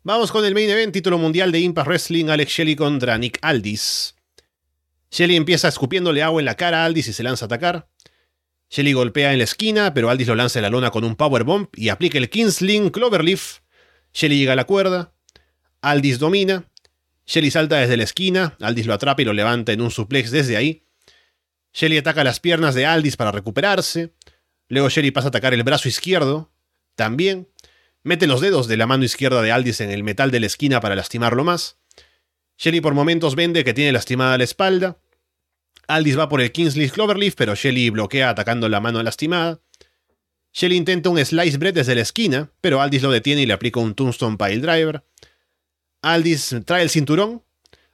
[0.02, 4.14] Vamos con el main event, título mundial de Impact Wrestling, Alex Shelley contra Nick Aldis.
[5.10, 7.86] Shelley empieza escupiéndole agua en la cara a Aldis y se lanza a atacar.
[8.70, 11.68] Shelley golpea en la esquina, pero Aldis lo lanza en la lona con un powerbomb
[11.76, 13.58] y aplica el Kingsling Cloverleaf.
[14.14, 15.12] Shelley llega a la cuerda.
[15.82, 16.64] Aldis domina.
[17.26, 20.56] Shelly salta desde la esquina, Aldis lo atrapa y lo levanta en un suplex desde
[20.56, 20.82] ahí.
[21.74, 24.14] Shelly ataca las piernas de Aldis para recuperarse.
[24.68, 26.50] Luego Shelly pasa a atacar el brazo izquierdo.
[26.94, 27.48] También.
[28.02, 30.80] Mete los dedos de la mano izquierda de Aldis en el metal de la esquina
[30.80, 31.78] para lastimarlo más.
[32.58, 34.98] Shelly por momentos vende que tiene lastimada la espalda.
[35.86, 39.60] Aldis va por el Kingsley Cloverleaf, pero Shelly bloquea atacando la mano lastimada.
[40.52, 43.80] Shelly intenta un slice bread desde la esquina, pero Aldis lo detiene y le aplica
[43.80, 45.04] un Tombstone Pile Driver.
[46.02, 47.42] Aldis trae el cinturón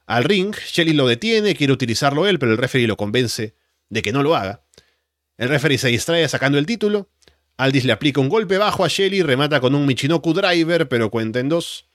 [0.05, 3.55] al ring, Shelly lo detiene, quiere utilizarlo él, pero el referee lo convence
[3.89, 4.63] de que no lo haga.
[5.37, 7.09] El referee se distrae sacando el título.
[7.57, 11.39] Aldis le aplica un golpe bajo a Shelly, remata con un Michinoku Driver, pero cuenta
[11.39, 11.89] en dos.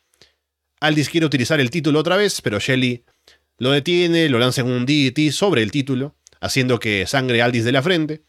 [0.80, 3.04] Aldis quiere utilizar el título otra vez, pero Shelly
[3.58, 7.72] lo detiene, lo lanza en un DDT sobre el título, haciendo que sangre Aldis de
[7.72, 8.24] la frente.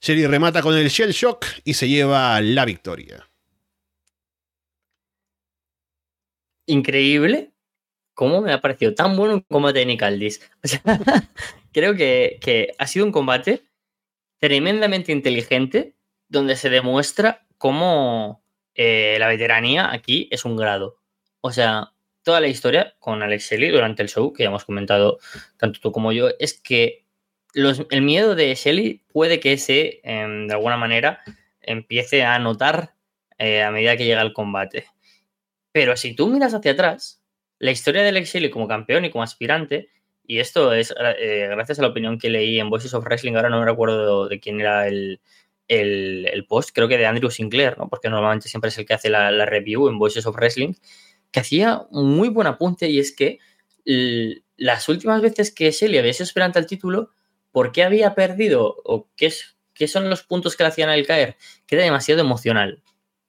[0.00, 3.28] Shelly remata con el Shell Shock y se lleva la victoria.
[6.66, 7.52] increíble
[8.14, 10.40] cómo me ha parecido tan bueno un combate de Nick Aldis.
[11.72, 13.62] creo que, ha sido un combate
[14.38, 15.94] tremendamente inteligente,
[16.32, 18.42] donde se demuestra cómo
[18.74, 20.96] eh, la veteranía aquí es un grado.
[21.42, 25.18] O sea, toda la historia con Alex Shelley durante el show, que ya hemos comentado
[25.58, 27.04] tanto tú como yo, es que
[27.54, 31.20] el miedo de Shelley puede que ese, em, de alguna manera,
[31.60, 32.94] empiece a notar
[33.38, 34.86] eh, a medida que llega el combate.
[35.70, 37.22] Pero si tú miras hacia atrás,
[37.58, 39.90] la historia de Alex Shelley como campeón y como aspirante,
[40.24, 43.50] y esto es eh, gracias a la opinión que leí en Voices of Wrestling, ahora
[43.50, 45.20] no me recuerdo de quién era el,
[45.68, 47.88] el, post, creo que de Andrew Sinclair, ¿no?
[47.88, 50.74] porque normalmente siempre es el que hace la, review en Voices of Wrestling,
[51.30, 53.38] que hacía un muy buen apunte y es que
[54.56, 57.10] las últimas veces que Shelley había sido aspirante al título,
[57.50, 61.06] ¿por qué había perdido o qué, es, qué son los puntos que le hacían al
[61.06, 61.36] caer?
[61.66, 62.82] Que era demasiado emocional,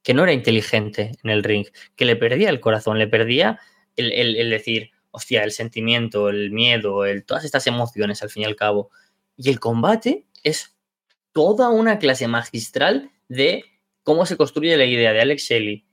[0.04, 1.66] que no era inteligente en el ring,
[1.96, 3.60] que le perdía el corazón, le perdía
[3.96, 8.46] el, el decir, hostia, el sentimiento, el miedo, el, todas estas emociones al fin y
[8.46, 8.90] al cabo.
[9.38, 10.76] Y el combate es
[11.34, 13.66] toda una clase magistral de
[14.04, 15.86] cómo se construye la idea de Alex Shelley,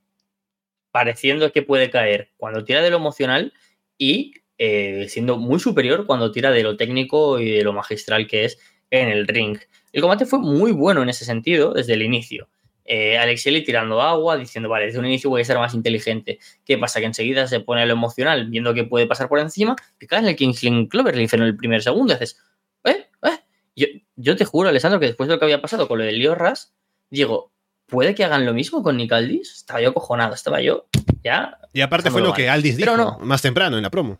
[0.91, 3.53] pareciendo que puede caer cuando tira de lo emocional
[3.97, 8.45] y eh, siendo muy superior cuando tira de lo técnico y de lo magistral que
[8.45, 8.59] es
[8.91, 9.57] en el ring.
[9.91, 12.47] El combate fue muy bueno en ese sentido desde el inicio.
[12.85, 16.39] Eh, Alex Shelley tirando agua, diciendo, vale, desde un inicio voy a ser más inteligente.
[16.65, 16.99] ¿Qué pasa?
[16.99, 20.25] Que enseguida se pone lo emocional, viendo que puede pasar por encima, que cae en
[20.25, 22.37] el Kingsling Clover, le en el primer segundo, y haces,
[22.83, 23.07] ¿eh?
[23.23, 24.03] ¿eh?
[24.21, 26.35] Yo, te juro, Alessandro, que después de lo que había pasado con lo de Leo
[26.35, 26.73] Ras,
[27.09, 27.51] digo,
[27.87, 29.51] ¿puede que hagan lo mismo con Nick Aldis?
[29.51, 30.87] Estaba yo cojonado, estaba yo
[31.23, 31.57] ya.
[31.73, 34.19] Y aparte fue lo que Aldis dijo más temprano en la promo.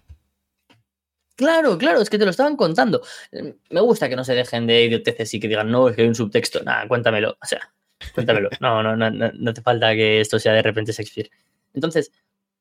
[1.36, 3.02] Claro, claro, es que te lo estaban contando.
[3.70, 6.08] Me gusta que no se dejen de idioteces y que digan, no, es que hay
[6.08, 6.62] un subtexto.
[6.64, 7.38] Nada, cuéntamelo.
[7.42, 7.74] O sea,
[8.14, 8.50] cuéntamelo.
[8.60, 11.32] No, no, no, no, te falta que esto sea de repente Shakespeare.
[11.74, 12.12] Entonces,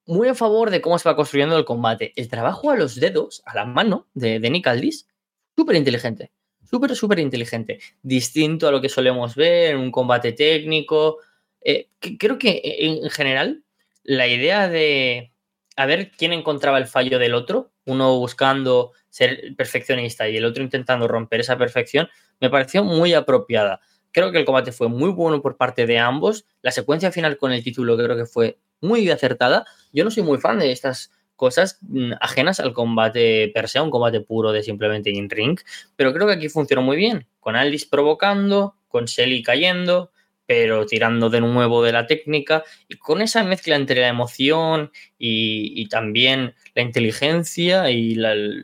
[0.07, 2.15] muy a favor de cómo se va construyendo el combate.
[2.17, 5.09] El trabajo a los dedos, a la mano de, de Nick Aldis,
[5.57, 6.31] súper inteligente
[6.71, 7.81] súper, súper inteligente.
[8.03, 11.19] Distinto a lo que solemos ver en un combate técnico.
[11.61, 13.65] Eh, creo que en general
[14.05, 15.33] la idea de
[15.77, 20.63] a ver quién encontraba el fallo del otro, uno buscando ser perfeccionista y el otro
[20.63, 22.09] intentando romper esa perfección,
[22.41, 23.81] me pareció muy apropiada.
[24.13, 26.47] Creo que el combate fue muy bueno por parte de ambos.
[26.63, 29.65] La secuencia final con el título creo que fue muy acertada.
[29.93, 31.11] Yo no soy muy fan de estas
[31.41, 35.59] cosas mm, ajenas al combate per se, un combate puro de simplemente in ring,
[35.97, 40.13] pero creo que aquí funcionó muy bien, con Aldis provocando, con Shelly cayendo,
[40.45, 45.89] pero tirando de nuevo de la técnica y con esa mezcla entre la emoción y,
[45.89, 48.19] también la inteligencia y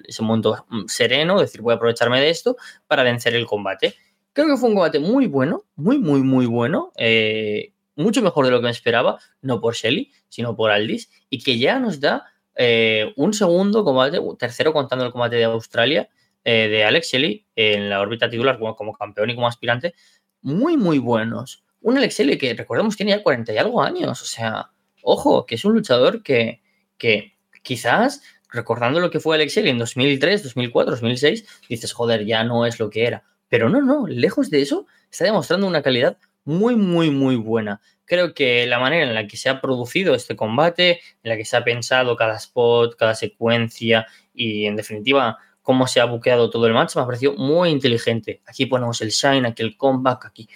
[0.07, 3.95] ese momento mm, sereno, decir, voy a aprovecharme de esto para vencer el combate.
[4.35, 8.51] Creo que fue un combate muy bueno, muy, muy, muy bueno, eh, mucho mejor de
[8.51, 12.27] lo que me esperaba, no por Shelly, sino por Aldis, y que ya nos da
[12.57, 16.09] eh, un segundo combate, tercero contando el combate de Australia,
[16.45, 19.95] eh, de Alex Shelley en la órbita titular como, campeón y como aspirante,
[20.41, 21.65] muy, muy buenos.
[21.83, 24.23] Un Alex Shelley que, recordemos, tiene ya 40 y algo años.
[24.23, 24.71] O sea,
[25.03, 26.63] ojo, que es un luchador que,
[26.99, 32.43] que quizás, recordando lo que fue Alex Shelley en 2003, 2004, 2006, dices, joder, ya
[32.45, 33.25] no es lo que era.
[33.49, 38.33] Pero no, no, lejos de eso, está demostrando una calidad muy, muy, muy buena creo
[38.33, 41.57] que la manera en la que se ha producido este combate, en la que se
[41.57, 46.75] ha pensado cada spot, cada secuencia y en definitiva cómo se ha buqueado todo el
[46.75, 48.41] match, me ha parecido muy inteligente.
[48.47, 50.49] Aquí ponemos el shine, aquí el comeback, aquí.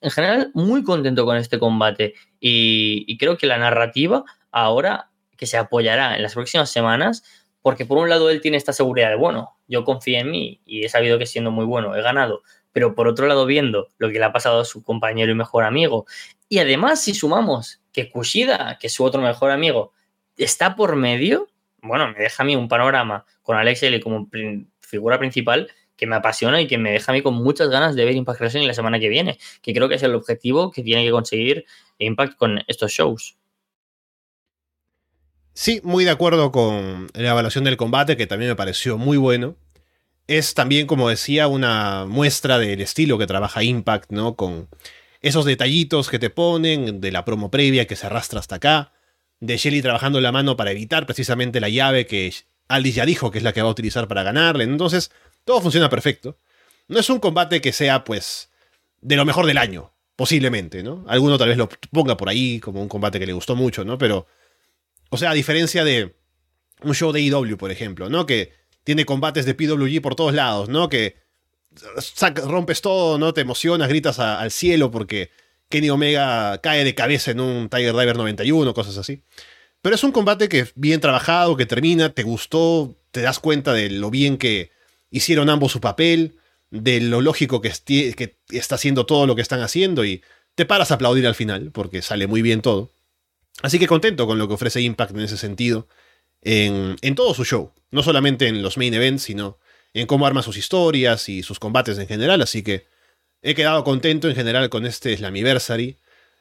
[0.00, 5.56] En general, muy contento con este combate y, creo que la narrativa ahora que se
[5.56, 7.22] apoyará en las próximas semanas,
[7.62, 10.84] porque por un lado él tiene esta seguridad de, bueno, yo confío en mí y
[10.84, 14.18] he sabido que siendo muy bueno he ganado, pero por otro lado viendo lo que
[14.18, 16.06] le ha pasado a su compañero y mejor amigo
[16.50, 19.92] y además, si sumamos que Kushida, que es su otro mejor amigo,
[20.36, 21.48] está por medio,
[21.80, 24.28] bueno, me deja a mí un panorama con Alex L como
[24.80, 28.04] figura principal que me apasiona y que me deja a mí con muchas ganas de
[28.04, 31.04] ver Impact Wrestling la semana que viene, que creo que es el objetivo que tiene
[31.04, 31.66] que conseguir
[31.98, 33.36] Impact con estos shows.
[35.52, 39.54] Sí, muy de acuerdo con la evaluación del combate, que también me pareció muy bueno.
[40.26, 44.34] Es también, como decía, una muestra del estilo que trabaja Impact, ¿no?
[44.34, 44.68] Con
[45.20, 48.92] esos detallitos que te ponen de la promo previa que se arrastra hasta acá,
[49.40, 52.32] de Shelly trabajando la mano para evitar precisamente la llave que
[52.68, 54.64] Aldis ya dijo que es la que va a utilizar para ganarle.
[54.64, 55.10] Entonces,
[55.44, 56.36] todo funciona perfecto.
[56.88, 58.50] No es un combate que sea, pues,
[59.00, 61.04] de lo mejor del año, posiblemente, ¿no?
[61.08, 63.98] Alguno tal vez lo ponga por ahí como un combate que le gustó mucho, ¿no?
[63.98, 64.26] Pero,
[65.10, 66.14] o sea, a diferencia de
[66.82, 68.26] un show de IW, por ejemplo, ¿no?
[68.26, 68.52] Que
[68.84, 70.88] tiene combates de PWG por todos lados, ¿no?
[70.88, 71.16] Que
[72.44, 73.32] rompes todo, ¿no?
[73.32, 75.30] Te emocionas, gritas al cielo porque
[75.68, 79.22] Kenny Omega cae de cabeza en un Tiger Diver 91, cosas así.
[79.82, 83.88] Pero es un combate que bien trabajado, que termina, te gustó, te das cuenta de
[83.88, 84.72] lo bien que
[85.10, 86.36] hicieron ambos su papel,
[86.70, 90.22] de lo lógico que, que está haciendo todo lo que están haciendo y
[90.54, 92.90] te paras a aplaudir al final, porque sale muy bien todo.
[93.62, 95.88] Así que contento con lo que ofrece Impact en ese sentido,
[96.42, 99.58] en, en todo su show, no solamente en los main events, sino
[99.94, 102.86] en cómo arma sus historias y sus combates en general, así que
[103.42, 105.96] he quedado contento en general con este Slammiversary,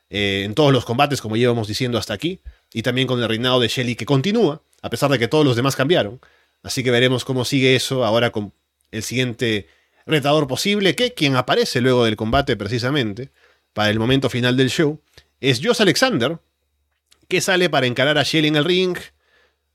[0.10, 2.42] eh, en todos los combates, como llevamos diciendo hasta aquí,
[2.74, 5.56] y también con el reinado de Shelly que continúa, a pesar de que todos los
[5.56, 6.20] demás cambiaron.
[6.64, 8.54] Así que veremos cómo sigue eso ahora con
[8.92, 9.68] el siguiente
[10.06, 13.32] retador posible, que quien aparece luego del combate precisamente,
[13.74, 15.00] para el momento final del show,
[15.40, 16.40] es Josh Alexander,
[17.28, 18.98] que sale para encarar a Shelly en el ring,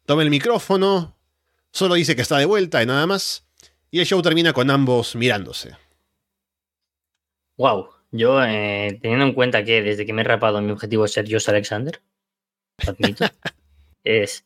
[0.04, 1.16] toma el micrófono,
[1.70, 3.43] solo dice que está de vuelta y nada más,
[3.94, 5.76] y el show termina con ambos mirándose.
[7.56, 11.12] Wow, yo eh, teniendo en cuenta que desde que me he rapado mi objetivo es
[11.12, 12.02] ser Josh Alexander,
[12.84, 13.24] admito,
[14.04, 14.44] es...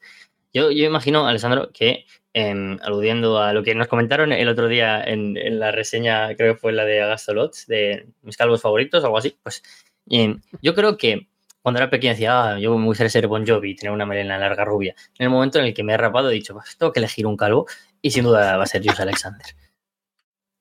[0.52, 2.04] Yo, yo imagino, Alessandro, que
[2.34, 6.60] em, aludiendo a lo que nos comentaron el otro día en, la reseña, creo que
[6.60, 9.62] fue la de Agastolots, de mis calvos favoritos, algo así, pues
[10.10, 11.26] em, yo creo que
[11.62, 14.66] cuando era pequeño decía, ah, yo me gustaría ser Bon Jovi, tener una melena larga
[14.66, 14.94] rubia.
[15.18, 17.26] En el momento en el que me he rapado he dicho, pues tengo que elegir
[17.26, 17.66] un calvo
[18.02, 19.46] y sin duda va a ser Josh Alexander.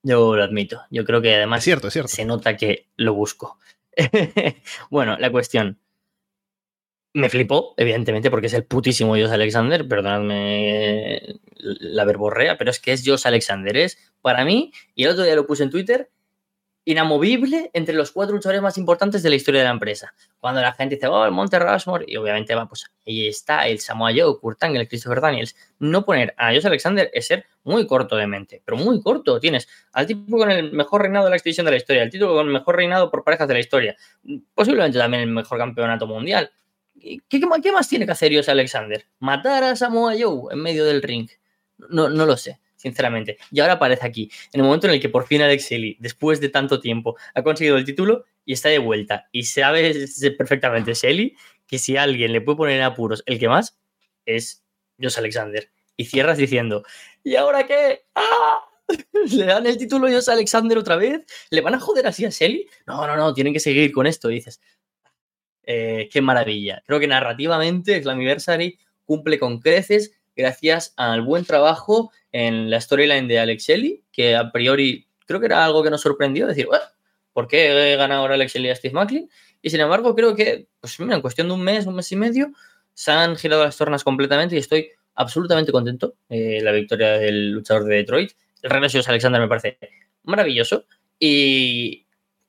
[0.04, 0.82] Yo lo admito.
[0.90, 2.10] Yo creo que además cierto, cierto.
[2.10, 3.60] se nota que lo busco.
[4.90, 5.80] bueno, la cuestión.
[7.14, 12.94] Me flipó, evidentemente, porque es el putísimo Josh Alexander, perdonadme la verborrea, pero es que
[12.94, 13.76] es Josh Alexander.
[13.76, 16.12] Es para mí, y el otro día lo puse en Twitter,
[16.88, 20.14] inamovible entre los cuatro luchadores más importantes de la historia de la empresa.
[20.40, 23.80] Cuando la gente dice, oh, el Monte Rushmore, y obviamente va, pues ahí está el
[23.80, 25.54] Samoa Joe, Kurt Angle, el Christopher Daniels.
[25.80, 29.38] No poner a Josh Alexander es ser muy corto de mente, pero muy corto.
[29.38, 32.26] Tienes al tipo con el mejor reinado de la exhibición de la historia, al tipo
[32.28, 33.98] con el mejor reinado por parejas de la historia,
[34.56, 36.50] posiblemente también el mejor campeonato mundial.
[36.98, 39.06] ¿Qué, qué más tiene que hacer Josh Alexander?
[39.20, 41.28] ¿Matar a Samoa Joe en medio del ring?
[41.90, 43.38] No, no lo sé sinceramente.
[43.52, 46.40] Y ahora aparece aquí, en el momento en el que por fin Alex Shelley, después
[46.40, 49.28] de tanto tiempo, ha conseguido el título y está de vuelta.
[49.34, 50.06] Y sabe
[50.38, 51.36] perfectamente Shelley
[51.68, 53.78] que si alguien le puede poner en apuros el que más,
[54.26, 54.64] es
[55.02, 55.70] Josh Alexander.
[55.98, 56.84] Y cierras diciendo,
[57.24, 58.06] ¿y ahora qué?
[58.16, 58.64] ¡Ah!
[59.34, 61.26] ¿Le dan el título a Josh Alexander otra vez?
[61.50, 62.68] ¿Le van a joder así a Shelley?
[62.86, 64.30] No, no, no, tienen que seguir con esto.
[64.30, 64.62] dices,
[65.64, 66.82] eh, qué maravilla.
[66.86, 73.40] Creo que narrativamente Slammiversary cumple con creces gracias al buen trabajo en la storyline de
[73.40, 76.68] Alex Shelley, que a priori creo que era algo que nos sorprendió, decir,
[77.34, 79.30] ¿por qué gana ahora Alex Shelley a Steve Macklin?
[79.62, 82.16] Y sin embargo, creo que, pues mira, en cuestión de un mes, un mes y
[82.16, 82.52] medio,
[82.94, 86.16] se han girado las tornas completamente y estoy absolutamente contento.
[86.30, 88.32] Eh, la victoria del luchador de Detroit.
[88.62, 89.78] El regreso de Alexander me parece
[90.24, 90.86] maravilloso.
[91.20, 92.07] Y,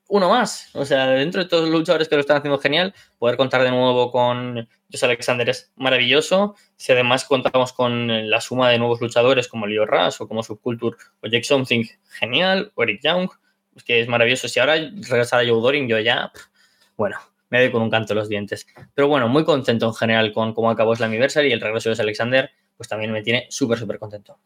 [0.09, 0.71] uno más.
[0.75, 3.71] O sea, dentro de todos los luchadores que lo están haciendo genial, poder contar de
[3.71, 6.57] nuevo con Josh Alexander es maravilloso.
[6.77, 10.97] Si además contamos con la suma de nuevos luchadores como Leo Rush o como Subculture
[11.23, 12.73] o Jake Something, genial.
[12.75, 13.29] O Eric Young,
[13.73, 14.49] pues que es maravilloso.
[14.49, 16.33] Si ahora regresara Joe Doring, yo ya,
[16.97, 17.19] bueno,
[17.51, 18.67] me doy con un canto los dientes.
[18.95, 22.03] Pero bueno, muy contento en general con cómo acabó la Anniversary y el regreso de
[22.03, 24.39] Alexander, pues también me tiene súper, súper contento.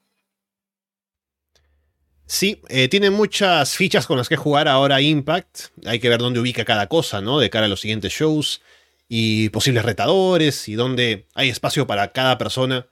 [2.33, 5.67] Sí, eh, tiene muchas fichas con las que jugar ahora Impact.
[5.85, 7.39] Hay que ver dónde ubica cada cosa, ¿no?
[7.39, 8.63] De cara a los siguientes shows
[9.07, 12.87] y posibles retadores y dónde hay espacio para cada persona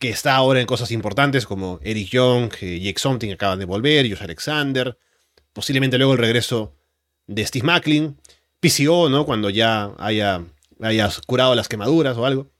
[0.00, 4.10] que está ahora en cosas importantes como Eric Young, eh, Jake Something acaban de volver,
[4.10, 4.98] Josh Alexander,
[5.52, 6.74] posiblemente luego el regreso
[7.28, 8.18] de Steve Macklin,
[8.58, 9.24] PCO, ¿no?
[9.24, 10.42] Cuando ya haya,
[10.80, 12.50] hayas curado las quemaduras o algo.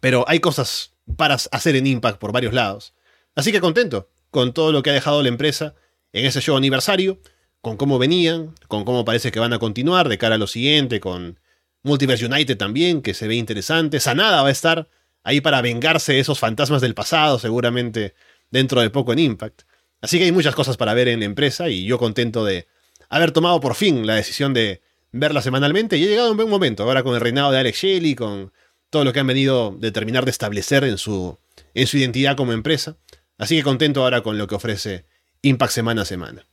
[0.00, 2.94] Pero hay cosas para hacer en Impact por varios lados.
[3.34, 5.74] Así que contento con todo lo que ha dejado la empresa
[6.12, 7.20] en ese show aniversario,
[7.60, 11.00] con cómo venían, con cómo parece que van a continuar de cara a lo siguiente,
[11.00, 11.38] con
[11.82, 14.00] Multiverse United también, que se ve interesante.
[14.00, 14.88] Sanada va a estar
[15.22, 18.14] ahí para vengarse de esos fantasmas del pasado, seguramente
[18.50, 19.62] dentro de poco en Impact.
[20.00, 22.66] Así que hay muchas cosas para ver en la empresa y yo contento de
[23.08, 24.80] haber tomado por fin la decisión de
[25.12, 27.78] verla semanalmente y he llegado a un buen momento, ahora con el reinado de Alex
[27.78, 28.52] Shelley, con
[28.88, 31.38] todo lo que han venido de terminar de establecer en su,
[31.74, 32.96] en su identidad como empresa.
[33.40, 35.06] Así que contento ahora con lo que ofrece
[35.40, 36.46] Impact semana a semana.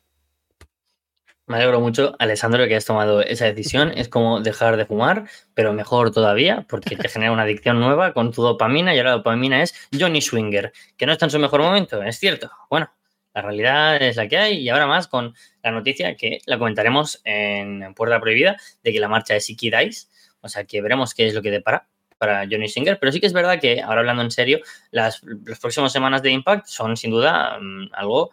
[1.45, 3.91] Me alegro mucho, Alessandro, que hayas tomado esa decisión.
[3.93, 8.31] Es como dejar de fumar, pero mejor todavía, porque te genera una adicción nueva con
[8.31, 11.61] tu dopamina y ahora la dopamina es Johnny Swinger, que no está en su mejor
[11.61, 12.49] momento, es cierto.
[12.69, 12.89] Bueno,
[13.33, 17.19] la realidad es la que hay y ahora más con la noticia que la comentaremos
[17.25, 20.07] en Puerta Prohibida de que la marcha es Iki Dice,
[20.39, 23.27] o sea que veremos qué es lo que depara para Johnny Singer, pero sí que
[23.27, 24.59] es verdad que, ahora hablando en serio,
[24.91, 25.21] las,
[25.61, 28.31] próximas semanas de Impact son sin duda mm, algo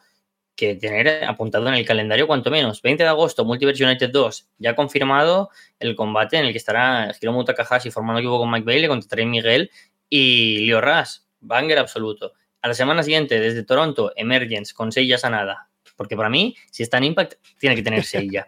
[0.56, 2.80] que tener apuntado en el calendario cuanto menos.
[2.80, 7.44] 20 de agosto, Multiverse United 2, ya confirmado el combate en el que estará Hiromu
[7.44, 9.70] Takahashi formando equipo con Mike Bailey contra Trey Miguel
[10.08, 12.34] y Leo Ras, banger absoluto.
[12.62, 16.98] A la semana siguiente, desde Toronto, Emergence con Seiya Sanada, porque para mí, si está
[16.98, 18.46] en Impact, tiene que tenerse ya.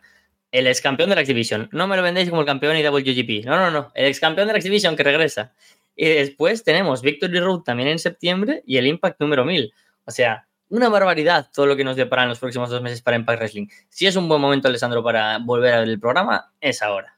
[0.53, 1.69] El ex campeón de la Exhibition.
[1.73, 3.45] No me lo vendéis como el campeón y WGP.
[3.45, 3.93] No, no, no.
[3.95, 5.53] El ex campeón de la Exhibition que regresa.
[5.97, 9.73] Y después tenemos Victory Road también en septiembre y el Impact número 1000.
[10.05, 13.17] O sea, una barbaridad todo lo que nos depara en los próximos dos meses para
[13.17, 13.67] Impact Wrestling.
[13.89, 17.17] Si es un buen momento, Alessandro, para volver a programa, es ahora.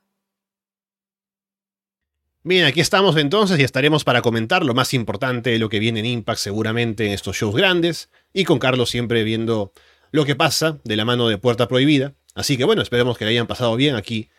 [2.45, 6.01] Bien, aquí estamos entonces y estaremos para comentar lo más importante de lo que viene
[6.01, 9.73] en Impact seguramente en estos shows grandes y con Carlos siempre viendo
[10.13, 12.15] lo que pasa de la mano de Puerta Prohibida.
[12.39, 14.31] Así que bueno, esperemos que le hayan pasado bien aquí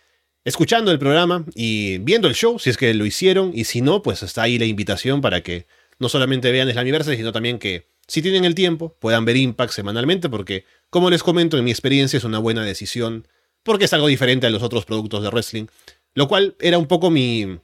[0.46, 4.02] escuchando el programa y viendo el show, si es que lo hicieron, y si no,
[4.02, 5.68] pues está ahí la invitación para que
[6.00, 10.30] no solamente vean Slammiversary, sino también que, si tienen el tiempo, puedan ver Impact semanalmente,
[10.30, 13.28] porque, como les comento, en mi experiencia es una buena decisión,
[13.64, 15.66] porque es algo diferente a los otros productos de wrestling,
[16.14, 17.60] lo cual era un poco mi,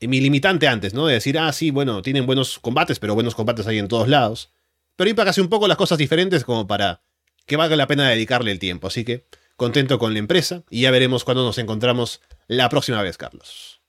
[0.00, 1.06] mi limitante antes, ¿no?
[1.06, 4.50] De decir, ah, sí, bueno, tienen buenos combates, pero buenos combates hay en todos lados.
[4.96, 7.00] Pero Impact hace un poco las cosas diferentes como para
[7.46, 8.88] que valga la pena dedicarle el tiempo.
[8.88, 9.24] Así que
[9.62, 13.80] contento con la empresa y ya veremos cuándo nos encontramos la próxima vez, Carlos.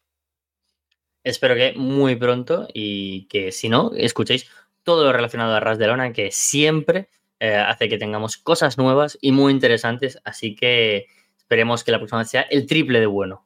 [1.24, 4.46] Espero que muy pronto y que si no, escuchéis
[4.84, 7.10] todo lo relacionado a Ras de Lona, que siempre
[7.40, 10.20] eh, hace que tengamos cosas nuevas y muy interesantes.
[10.24, 13.44] Así que esperemos que la próxima sea el triple de bueno.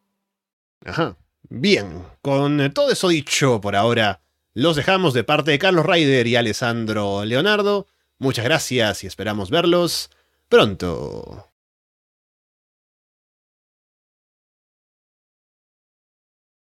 [0.84, 1.16] Ajá.
[1.48, 4.20] Bien, con todo eso dicho por ahora,
[4.54, 7.88] los dejamos de parte de Carlos Ryder y Alessandro Leonardo.
[8.18, 10.10] Muchas gracias y esperamos verlos
[10.50, 11.47] pronto.